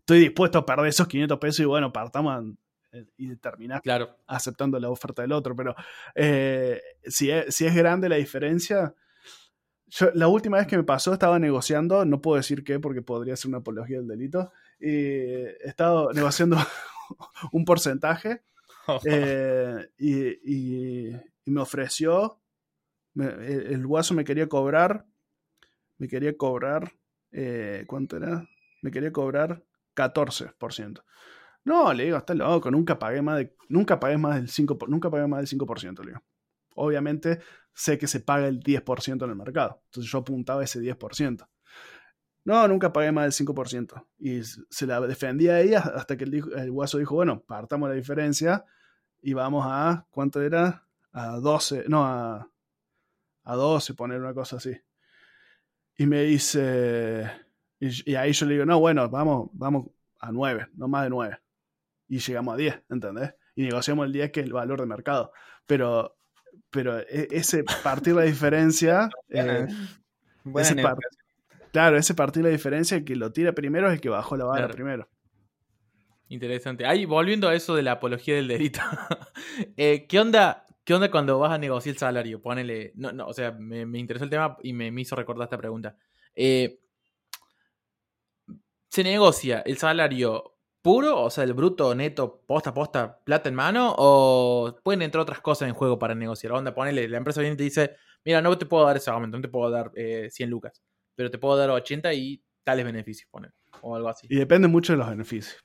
[0.05, 2.45] estoy dispuesto a perder esos 500 pesos y bueno, partamos
[2.93, 4.19] eh, y terminás claro.
[4.27, 5.57] aceptando la oferta del otro.
[5.57, 5.75] Pero
[6.15, 8.95] eh, si, es, si es grande la diferencia,
[9.87, 13.35] yo, la última vez que me pasó estaba negociando, no puedo decir qué porque podría
[13.35, 16.59] ser una apología del delito, y he estado negociando
[17.53, 18.43] un porcentaje
[19.07, 21.13] eh, y,
[21.47, 22.41] me ofreció,
[23.17, 25.07] el, guaso me quería cobrar,
[25.97, 26.93] me quería cobrar,
[27.87, 28.47] ¿cuánto era?
[28.83, 29.63] Me quería cobrar
[29.95, 31.03] 14%.
[31.65, 35.11] No, le digo, está loco, nunca pagué más de, nunca pagué más del 5%, nunca
[35.11, 36.23] pagué más del 5%, le digo.
[36.77, 37.41] Obviamente
[37.73, 41.49] sé que se paga el 10% en el mercado, entonces yo apuntaba ese 10%.
[42.45, 44.07] No, nunca pagué más del 5%.
[44.19, 47.95] Y se la defendía a ella hasta que el, el guaso dijo, bueno, partamos la
[47.95, 48.65] diferencia
[49.23, 50.87] y vamos a, ¿cuánto era?
[51.13, 52.51] A 12, no, a,
[53.45, 54.77] a 12, poner una cosa así.
[55.97, 57.31] Y me dice,
[57.89, 59.87] y, y, ahí yo le digo, no, bueno, vamos, vamos
[60.20, 61.39] a 9, no más de 9
[62.09, 63.35] y llegamos a 10, ¿entendés?
[63.55, 65.32] Y negociamos el 10 que es el valor de mercado.
[65.66, 66.16] Pero,
[66.70, 69.09] pero e, ese partir la diferencia...
[69.30, 69.66] Eh,
[71.72, 74.45] Claro, ese partido la diferencia, el que lo tira primero es el que bajó la
[74.45, 74.74] vara Claro.
[74.74, 75.09] primero.
[76.28, 76.87] Interesante.
[76.87, 78.78] Ahí, volviendo a eso de la apología del delito.
[79.76, 82.41] eh, ¿qué, onda, ¿Qué onda cuando vas a negociar el salario?
[82.41, 82.93] Ponele.
[82.95, 85.59] No, no, o sea, me, me interesó el tema y me, me hizo recordar esta
[85.59, 85.97] pregunta.
[86.37, 86.78] Eh,
[88.95, 93.93] ¿Se negocia el salario puro, o sea, el bruto, neto, posta posta, plata en mano?
[93.99, 96.53] ¿O pueden entrar otras cosas en juego para negociar?
[96.53, 99.37] Onda, ponele, la empresa viene y te dice: Mira, no te puedo dar ese aumento,
[99.37, 100.81] no te puedo dar eh, 100 lucas,
[101.17, 103.53] pero te puedo dar 80 y tales beneficios, ponele.
[103.81, 104.29] O algo así.
[104.31, 105.57] Y depende mucho de los beneficios.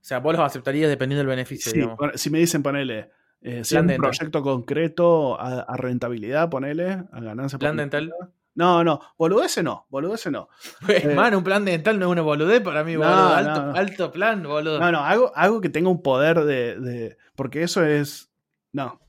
[0.00, 1.98] O sea, vos los aceptarías dependiendo del beneficio, Sí, digamos.
[2.14, 3.10] si me dicen, ponele,
[3.40, 7.58] eh, si un proyecto concreto a, a rentabilidad, ponele, a ganancia.
[7.58, 8.14] Plan dental.
[8.58, 10.48] No, no, boludece no, boludece no.
[10.84, 13.14] Pues, Eh, man, un plan dental no es una boludez para mí, boludo.
[13.14, 13.72] no, Alto, no.
[13.76, 14.80] alto plan, boludo.
[14.80, 18.32] No, no, algo, algo que tenga un poder de, de- Porque eso es.
[18.72, 19.00] No,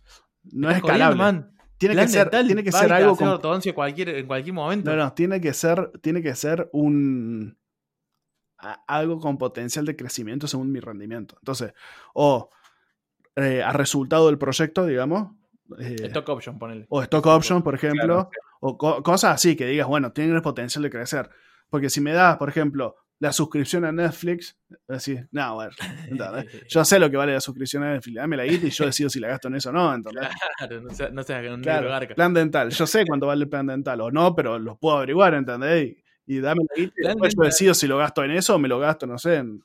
[0.44, 1.18] no es escalable.
[1.18, 1.52] man.
[1.80, 4.92] Tiene que ser, tiene que ser algo con- ortodoncia cualquier, en cualquier momento.
[4.92, 7.58] No, no, tiene que ser, tiene que ser un
[8.60, 11.38] a- algo con potencial de crecimiento según mi rendimiento.
[11.40, 11.74] Entonces,
[12.14, 12.50] o
[13.36, 15.30] eh, a resultado del proyecto, digamos,
[15.80, 16.86] eh, Stock option, ponele.
[16.90, 18.30] o stock option, por ejemplo, Claro.
[18.62, 21.30] o co- cosas así que digas, bueno, tienen el potencial de crecer.
[21.70, 24.58] Porque si me das, por ejemplo, la suscripción a Netflix,
[24.88, 25.72] decís, no, bueno,
[26.10, 26.68] ¿entendés?
[26.70, 29.10] yo sé lo que vale la suscripción a Netflix, dame la guita y yo decido
[29.10, 30.30] si la gasto en eso o no, ¿entendés?
[30.58, 32.16] Claro, no seas no seas Claro, garca.
[32.16, 32.70] plan dental.
[32.72, 35.90] Yo sé cuánto vale el plan dental o no, pero lo puedo averiguar, ¿entendés?
[36.26, 38.60] Y, y dame la guita y después yo decido si lo gasto en eso o
[38.60, 39.62] me lo gasto, no sé, en...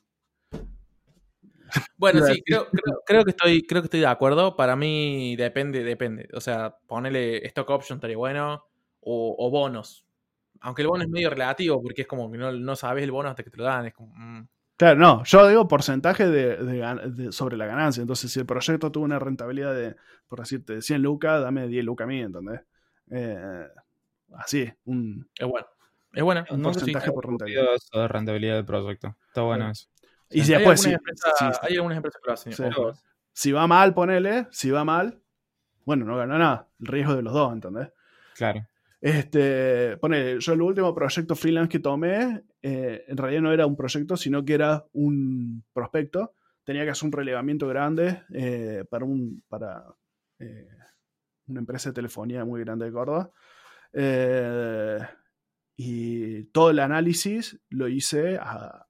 [1.97, 4.55] Bueno, sí, creo, creo- creo que estoy, creo que estoy de acuerdo.
[4.55, 6.27] Para mí depende, depende.
[6.33, 8.65] O sea, ponele stock option estaría bueno.
[9.01, 10.05] O, o bonos.
[10.61, 13.29] Aunque el bono es medio relativo, porque es como que no, no sabes el bono
[13.29, 13.85] hasta que te lo dan.
[13.85, 14.13] Es como.
[14.15, 14.47] mm.
[14.77, 18.01] Claro, no, yo digo porcentaje de, de gan- de- sobre la ganancia.
[18.01, 19.95] Entonces, si el proyecto tuvo una rentabilidad de,
[20.27, 22.59] por decirte, de 100 lucas, dame 10 lucas a mí, ¿entendés?
[23.11, 23.67] Eh,
[24.33, 25.29] así, un...
[25.37, 25.67] Es bueno.
[26.13, 26.43] Es bueno.
[26.49, 26.79] Un no, sí.
[26.79, 27.65] porcentaje por rentabilidad.
[27.93, 29.15] De rentabilidad del proyecto.
[29.27, 29.83] Está bueno Sí.
[29.83, 29.89] eso.
[30.39, 32.53] Y si después, si, algunas empresas- si- hay algunas empresas que lo hacen.
[32.53, 32.63] Sí.
[33.33, 35.21] si va mal, ponele, si va mal,
[35.85, 36.69] bueno, no gana nada.
[36.79, 37.89] El riesgo de los dos, ¿entendés?
[38.35, 38.67] Claro.
[39.01, 43.75] Este, pone, yo el último proyecto freelance que tomé, eh, en realidad no era un
[43.75, 46.33] proyecto, sino que era un prospecto.
[46.63, 49.83] Tenía que hacer un relevamiento grande eh, para, un, para
[50.39, 50.67] eh,
[51.47, 53.29] una empresa de telefonía muy grande de Córdoba.
[53.93, 54.97] Eh,
[55.77, 58.87] y todo el análisis lo hice a,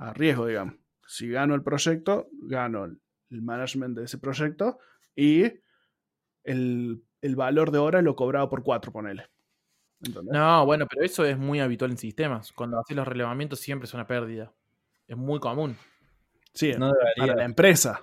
[0.00, 0.74] a riesgo, digamos.
[1.06, 2.98] Si gano el proyecto, gano el,
[3.42, 4.78] management de ese proyecto
[5.14, 5.44] y
[6.42, 9.28] el, el valor de hora lo cobraba por cuatro, ponele.
[10.02, 10.32] ¿Entendés?
[10.32, 12.52] No, bueno, pero eso es muy habitual en sistemas.
[12.52, 14.52] Cuando haces los relevamientos siempre es una pérdida.
[15.06, 15.76] Es muy común.
[16.54, 18.00] Sí, No para la empresa.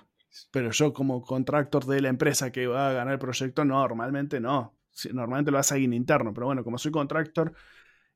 [0.50, 4.40] Pero yo como contractor de la empresa que va a ganar el proyecto, no, normalmente
[4.40, 4.78] no.
[5.12, 6.32] Normalmente lo hace alguien interno.
[6.32, 7.52] Pero bueno, como soy contractor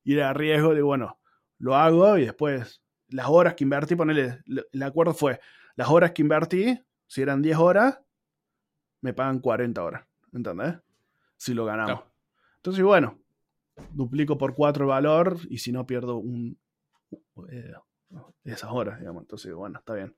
[0.05, 1.19] y era riesgo, digo, bueno,
[1.59, 4.43] lo hago y después las horas que invertí, ponele,
[4.73, 5.41] el acuerdo fue,
[5.77, 8.01] las horas que invertí, si eran 10 horas,
[9.01, 10.77] me pagan 40 horas, ¿entendés?
[11.37, 12.01] Si lo ganamos.
[12.01, 12.13] Claro.
[12.57, 13.19] Entonces, bueno,
[13.93, 16.59] duplico por 4 el valor y si no pierdo un,
[17.51, 17.73] eh,
[18.45, 19.23] esas horas, digamos.
[19.23, 20.15] Entonces, bueno, está bien.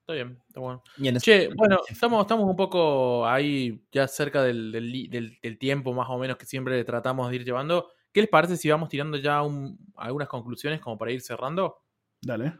[0.00, 0.84] Está bien, está bueno.
[0.98, 5.08] Y en ese- Che, bueno, estamos, estamos un poco ahí ya cerca del, del li-
[5.08, 7.90] del- del tiempo más o menos que siempre tratamos de ir llevando.
[8.12, 11.78] ¿Qué les parece si vamos tirando ya un- algunas conclusiones como para ir cerrando?
[12.22, 12.58] Dale.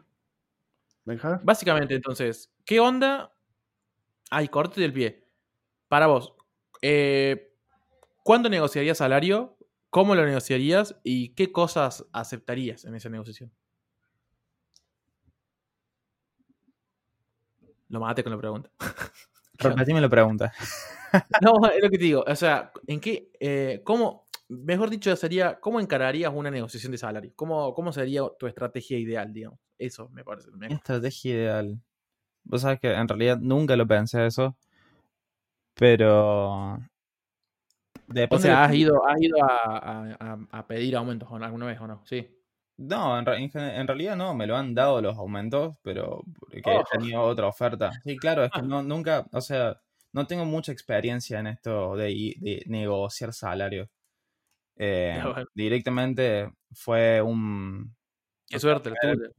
[1.05, 1.39] Benja.
[1.43, 3.33] Básicamente, entonces, ¿qué onda?
[4.29, 5.23] Ay, corte del pie.
[5.87, 6.33] Para vos,
[6.81, 7.53] eh,
[8.23, 9.57] ¿cuándo negociarías salario?
[9.89, 10.99] ¿Cómo lo negociarías?
[11.03, 13.51] ¿Y qué cosas aceptarías en esa negociación?
[17.89, 18.69] Lo maté con la pregunta.
[19.53, 20.53] Repetime la pregunta.
[21.41, 22.25] No, es lo que te digo.
[22.27, 27.31] O sea, ¿en qué, eh, cómo, mejor dicho, sería, ¿cómo encararías una negociación de salario?
[27.35, 29.59] ¿Cómo, cómo sería tu estrategia ideal, digamos?
[29.77, 30.75] Eso me parece mejor.
[30.77, 31.79] estrategia ideal.
[32.43, 34.55] Vos sabés que en realidad nunca lo pensé eso.
[35.75, 36.73] Pero.
[38.29, 40.15] O sea, de- ¿has ido, has ido a,
[40.51, 42.01] a- pedir aumentos alguna vez o no?
[42.05, 42.27] Sí.
[42.77, 43.43] No, en, re-
[43.87, 46.81] realidad no, me lo han dado los aumentos, pero porque Oh.
[46.81, 47.91] he tenido otra oferta.
[48.03, 48.63] Sí, claro, es que Ah.
[48.63, 49.81] no, nunca, o sea,
[50.13, 53.89] no tengo mucha experiencia en esto de, de negociar salarios.
[54.77, 55.45] Eh, bueno.
[55.53, 57.95] directamente fue un...
[58.49, 59.29] Qué suerte la tuya.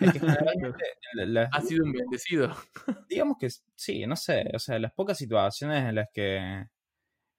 [0.00, 0.84] Es que generalmente,
[1.14, 2.54] la- las- Has sido un bendecido.
[3.08, 6.66] digamos que sí, no sé, o sea, las pocas situaciones en las que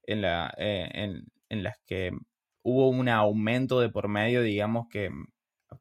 [0.07, 2.12] en, la, eh, en, en las que
[2.64, 5.10] hubo un aumento de por medio, digamos que,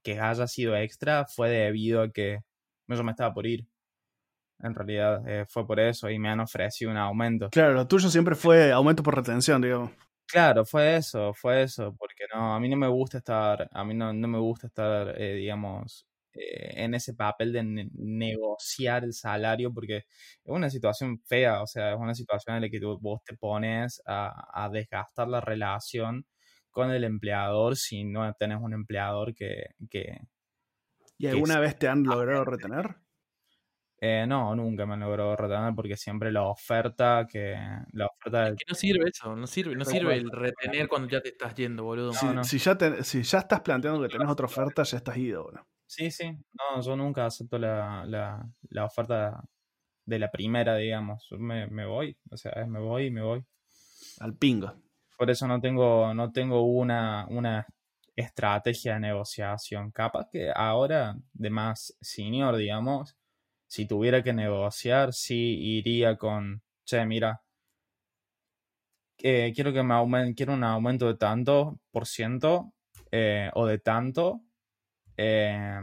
[0.02, 2.40] que haya sido extra, fue debido a que
[2.88, 3.66] yo me estaba por ir.
[4.60, 7.48] En realidad eh, fue por eso y me han ofrecido un aumento.
[7.50, 9.92] Claro, lo tuyo siempre fue aumento por retención, digamos.
[10.30, 13.94] Claro, fue eso, fue eso, porque no, a mí no me gusta estar, a mí
[13.94, 19.14] no, no me gusta estar, eh, digamos, eh, en ese papel de ne- negociar el
[19.14, 20.04] salario porque es
[20.44, 24.02] una situación fea, o sea, es una situación en la que tú- vos te pones
[24.04, 26.26] a, a desgastar la relación
[26.70, 30.18] con el empleador si no tenés un empleador que, que
[31.16, 32.96] ¿Y alguna vez te han logrado retener?
[34.00, 37.54] Eh, no, nunca me logró retener porque siempre la oferta que
[37.92, 41.20] la oferta del Que no sirve eso, no sirve, no sirve el retener cuando ya
[41.20, 42.12] te estás yendo, boludo.
[42.12, 42.44] Si, no.
[42.44, 45.66] si ya te- si ya estás planteando que tenés otra oferta, ya estás ido, bro.
[45.86, 46.30] Sí, sí.
[46.52, 49.42] No, yo nunca acepto la, la, la oferta
[50.04, 51.26] de la primera, digamos.
[51.30, 53.42] Yo Me, me voy, o sea, es me voy y me voy.
[54.20, 54.74] Al pingo.
[55.16, 57.66] Por eso no tengo, no tengo una, una
[58.14, 59.90] estrategia de negociación.
[59.90, 63.16] Capaz que ahora, de más senior, digamos,
[63.68, 67.42] si tuviera que negociar, sí iría con, che, mira,
[69.18, 72.72] eh, quiero que me aumen- quiero un aumento de tanto por ciento
[73.10, 74.40] eh, o de tanto,
[75.16, 75.80] eh,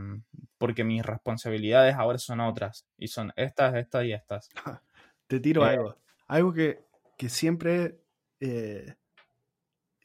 [0.57, 4.49] porque mis responsabilidades ahora son otras, y son estas, estas y estas.
[5.27, 5.69] Te tiro Eh.
[5.69, 5.95] algo.
[6.27, 6.79] Algo que,
[7.17, 7.99] que siempre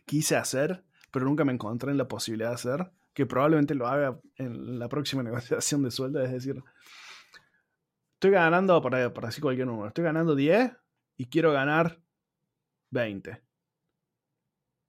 [0.06, 4.18] quise hacer, pero nunca me encontré en la posibilidad de hacer, que probablemente lo haga
[4.36, 5.22] en la próxima
[5.62, 6.62] negociación de sueldo, es decir,
[8.20, 10.70] estoy ganando, para, para decir cualquier número, estoy ganando 10
[11.18, 12.02] y quiero ganar
[12.92, 13.42] 20.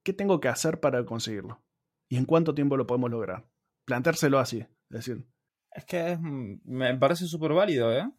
[0.03, 1.63] ¿Qué tengo que hacer para conseguirlo?
[2.09, 3.45] ¿Y en cuánto tiempo lo podemos lograr?
[3.85, 5.25] Planteárselo así, es decir,
[5.73, 8.11] Es que es, mm, me parece súper válido, ¿eh?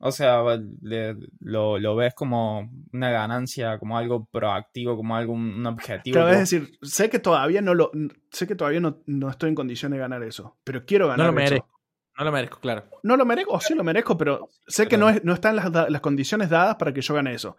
[0.00, 0.42] O sea,
[0.82, 6.16] le- lo, lo ves como una ganancia, como algo proactivo, como algo, un objetivo.
[6.16, 7.90] Claro, es decir, sé que todavía no lo,
[8.30, 11.26] sé que todavía no, no estoy en condiciones de ganar eso, pero quiero No ganar
[11.28, 11.54] lo eso.
[11.54, 11.80] merezco,
[12.18, 12.84] no lo merezco, claro.
[13.02, 15.70] No lo merezco, o sí lo merezco, pero sé que no, es, no están las,
[15.72, 17.56] las condiciones dadas para que yo gane eso.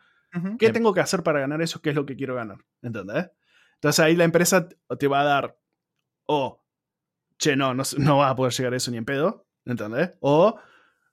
[0.58, 1.80] ¿Qué tengo que hacer para ganar eso?
[1.82, 2.58] ¿Qué es lo que quiero ganar?
[2.82, 3.30] ¿Entendés?
[3.76, 5.58] Entonces ahí la empresa te va a dar,
[6.26, 6.64] o,
[7.38, 10.12] che, no, no, no vas a poder llegar a eso ni en pedo, ¿entendés?
[10.22, 10.60] O,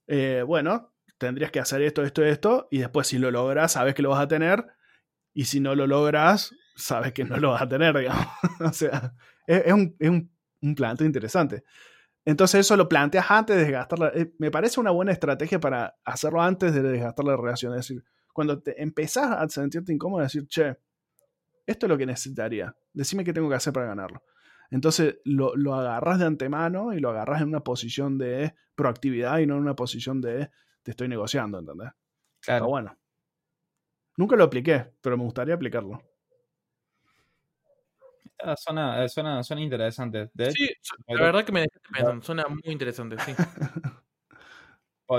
[0.07, 4.03] eh, bueno, tendrías que hacer esto, esto, esto, y después si lo logras, sabes que
[4.03, 4.65] lo vas a tener,
[5.35, 8.27] y si no lo logras, sabes que no lo vas a tener, digamos.
[8.61, 9.15] o sea,
[9.47, 10.31] es, es un, es un,
[10.63, 11.65] un planteo interesante.
[12.25, 14.09] Entonces eso lo planteas antes de desgastar la...
[14.09, 17.73] eh, me parece una buena estrategia para hacerlo antes de desgastar la relación.
[17.73, 20.77] Es decir, cuando te empezás a sentirte incómodo, decir, che,
[21.67, 22.77] esto es lo que necesitaría.
[22.93, 24.23] Decime qué tengo que hacer para ganarlo.
[24.71, 29.47] Entonces lo, lo agarras de antemano y lo agarras en una posición de proactividad y
[29.47, 30.51] no en una posición de
[30.83, 31.91] te estoy negociando, ¿entendés?
[32.41, 32.69] Claro.
[32.69, 32.97] bueno.
[34.17, 36.03] Nunca lo apliqué, pero me gustaría aplicarlo.
[38.43, 40.31] Ah, Suena, eh, suena, suena interesante.
[40.33, 40.69] De Sí,
[41.09, 43.33] la verdad que me dejaste pensando, suena muy interesante, sí.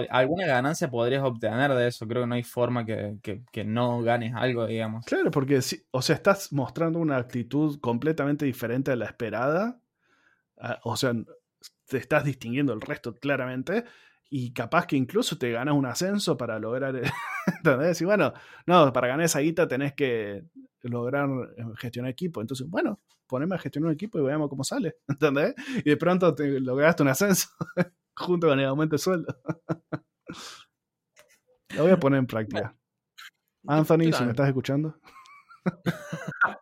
[0.10, 2.08] alguna ganancia podrías obtener de eso.
[2.08, 5.06] Creo que no hay forma que, que- que no ganes algo, digamos.
[5.06, 9.82] Claro, porque si, o sea, estás mostrando una actitud completamente diferente a la esperada.
[10.60, 11.14] ah, O sea,
[11.88, 13.86] te estás distinguiendo el resto claramente.
[14.34, 16.96] Y capaz que incluso te ganas un ascenso para lograr.
[17.58, 18.02] ¿Entendés?
[18.02, 18.34] Y bueno,
[18.66, 20.46] no, para ganar esa guita tenés que
[20.84, 22.40] lograr eh, gestionar equipo.
[22.40, 24.96] Entonces, bueno, poneme a gestionar un equipo y veamos cómo sale.
[25.08, 25.54] ¿Entendés?
[25.84, 27.50] Y de pronto te lograste un ascenso
[28.16, 29.38] junto con el aumento de sueldo.
[31.76, 32.74] Lo voy a poner en práctica.
[33.68, 34.98] Anthony, si me estás escuchando.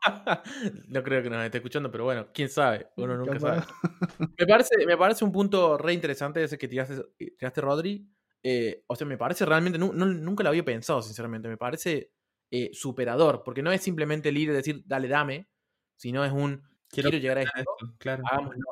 [0.87, 3.65] no creo que nos esté escuchando, pero bueno, quién sabe, uno nunca Capaz.
[3.65, 4.29] sabe.
[4.37, 7.03] Me parece, me parece un punto re interesante ese que tiraste,
[7.37, 8.07] tiraste Rodri.
[8.41, 11.47] Eh, o sea, me parece realmente, no- nunca lo había pensado, sinceramente.
[11.49, 12.11] Me parece
[12.51, 15.49] eh, superador, porque no es simplemente el ir y decir, dale, dame,
[15.97, 18.23] sino es un, quiero, llegar a esto, Esto, claro.
[18.25, 18.63] hagámoslo.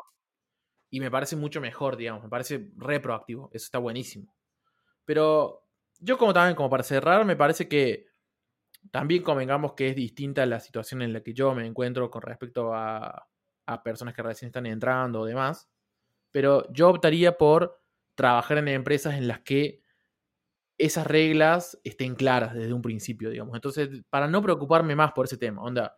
[0.90, 4.34] Y me parece mucho mejor, digamos, me parece re proactivo, eso está buenísimo.
[5.06, 5.68] Pero
[6.00, 8.07] yo como también, como para cerrar, me parece que
[8.92, 12.74] también convengamos que es distinta la situación en la que yo me encuentro con respecto
[12.74, 13.28] a,
[13.66, 15.70] a personas que recién están entrando o demás.
[16.32, 17.82] Pero yo optaría por
[18.16, 19.82] trabajar en empresas en las que
[20.78, 23.56] esas reglas estén claras desde un principio, digamos.
[23.56, 25.98] Entonces, para no preocuparme más por ese tema, onda,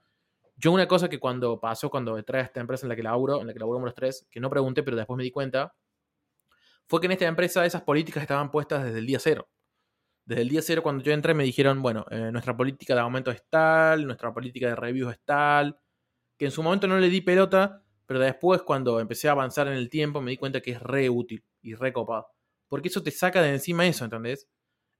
[0.55, 3.41] yo una cosa que cuando pasó, cuando entré a esta empresa en la que laburo,
[3.41, 5.73] en la que laburamos los tres, que no pregunté, pero después me di cuenta,
[6.87, 9.47] fue que en esta empresa esas políticas estaban puestas desde el día cero.
[10.29, 13.31] Desde el día cero, cuando yo entré, me dijeron, bueno, eh, nuestra política de aumento
[13.31, 15.79] es tal, nuestra política de reviews es tal,
[16.37, 19.73] que en su momento no le di pelota, pero después, cuando empecé a avanzar en
[19.73, 22.27] el tiempo, me di cuenta que es re útil y re copado.
[22.67, 24.47] Porque eso te saca de encima eso, ¿entendés?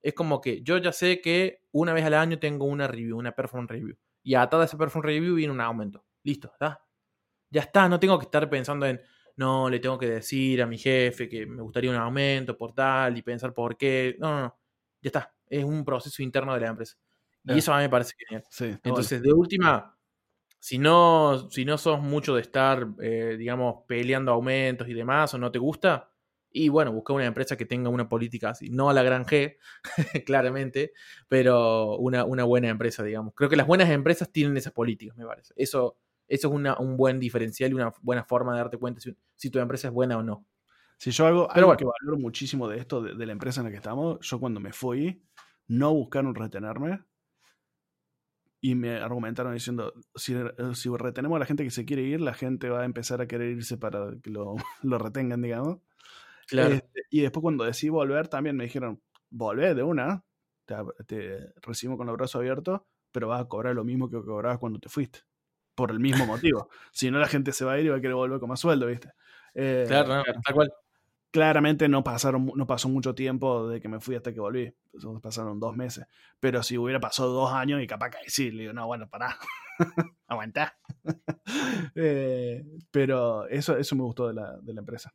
[0.01, 3.34] Es como que yo ya sé que una vez al año tengo una review, una
[3.34, 3.97] performance review.
[4.23, 6.05] Y atada a esa performance review viene un aumento.
[6.23, 6.84] Listo, ¿está?
[7.51, 8.99] Ya está, no tengo que estar pensando en,
[9.36, 13.15] no, le tengo que decir a mi jefe que me gustaría un aumento por tal
[13.15, 14.15] y pensar por qué.
[14.19, 14.59] No, no, no.
[15.01, 15.33] Ya está.
[15.47, 16.97] Es un proceso interno de la empresa.
[17.45, 18.43] Y eso a mí me parece genial.
[18.49, 19.97] Sí, Entonces, de última,
[20.59, 25.37] si no, si no sos mucho de estar, eh, digamos, peleando aumentos y demás, o
[25.37, 26.11] no te gusta,
[26.51, 29.57] y bueno, busca una empresa que tenga una política así, no a la gran G,
[30.25, 30.93] claramente,
[31.27, 33.33] pero una, una, buena empresa, digamos.
[33.35, 35.53] Creo que las buenas empresas tienen esas políticas, me parece.
[35.55, 35.97] Eso,
[36.27, 39.49] eso es una, un buen diferencial y una buena forma de darte cuenta si, si
[39.49, 40.45] tu empresa es buena o no.
[40.99, 43.77] Si yo hago algo que valoro muchísimo de esto, de, la empresa en la que
[43.77, 45.23] estamos, yo cuando me fui,
[45.69, 47.01] no buscaron retenerme
[48.59, 50.35] y me argumentaron diciendo, si,
[50.73, 53.27] si, retenemos a la gente que se quiere ir, la gente va a empezar a
[53.27, 55.79] querer irse para que lo, lo retengan, digamos.
[56.47, 56.73] Claro.
[56.73, 60.25] Este, y después cuando decidí volver, también me dijeron, volvé de una,
[60.65, 60.75] te,
[61.07, 62.81] te recibimos con los brazos abiertos,
[63.13, 65.19] pero vas a cobrar lo mismo que cobrabas cuando te fuiste.
[65.75, 66.67] Por el mismo motivo.
[66.91, 68.59] si no, la gente se va a ir y va a querer volver con más
[68.59, 69.13] sueldo, ¿viste?
[69.53, 70.73] Eh, claro, tal cual
[71.32, 74.73] claramente no, pasaron, no pasó mucho tiempo de que me fui hasta que volví.
[75.21, 76.05] Pasaron dos meses.
[76.39, 79.38] Pero si hubiera pasado dos años y capaz que sí, le digo, no, bueno, pará.
[80.27, 80.77] Aguantá.
[81.95, 85.11] Eh, pero eso, eso me gustó de la, de la, empresa.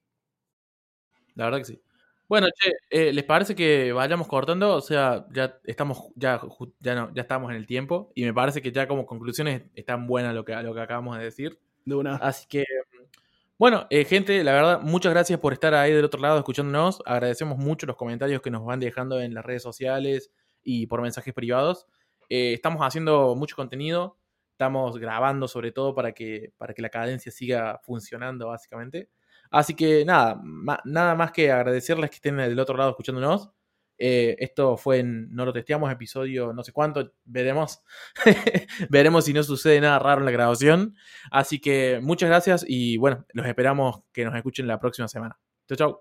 [1.37, 1.83] La verdad que sí.
[2.29, 4.75] Bueno, che, eh, ¿les parece que vayamos cortando?
[4.75, 6.41] O sea, ya estamos, ya,
[6.81, 8.11] ya, no, ya estamos en el tiempo.
[8.17, 11.25] Y me parece que ya como conclusiones están buenas lo que, lo que acabamos de
[11.25, 11.61] decir.
[11.85, 12.17] De una.
[12.17, 12.65] Así que
[13.65, 17.03] bueno, eh, gente, la verdad, muchas gracias por estar ahí del otro lado escuchándonos.
[17.07, 20.31] Agradecemos mucho los comentarios que nos van dejando en las redes sociales
[20.63, 21.87] y por mensajes privados.
[22.29, 24.19] Eh, estamos haciendo mucho contenido,
[24.51, 29.09] estamos grabando sobre todo para que, para que la cadencia siga funcionando, básicamente.
[29.51, 30.43] Así que nada,
[30.85, 33.51] nada más que agradecerles que estén del otro lado escuchándonos.
[33.99, 37.83] Eh, esto fue en No lo testeamos, episodio no sé cuánto, veremos.
[38.91, 40.97] veremos si no sucede nada raro en la grabación.
[41.31, 45.39] Así que muchas gracias y bueno, los esperamos que nos escuchen la próxima semana.
[45.69, 46.01] Chau, chau.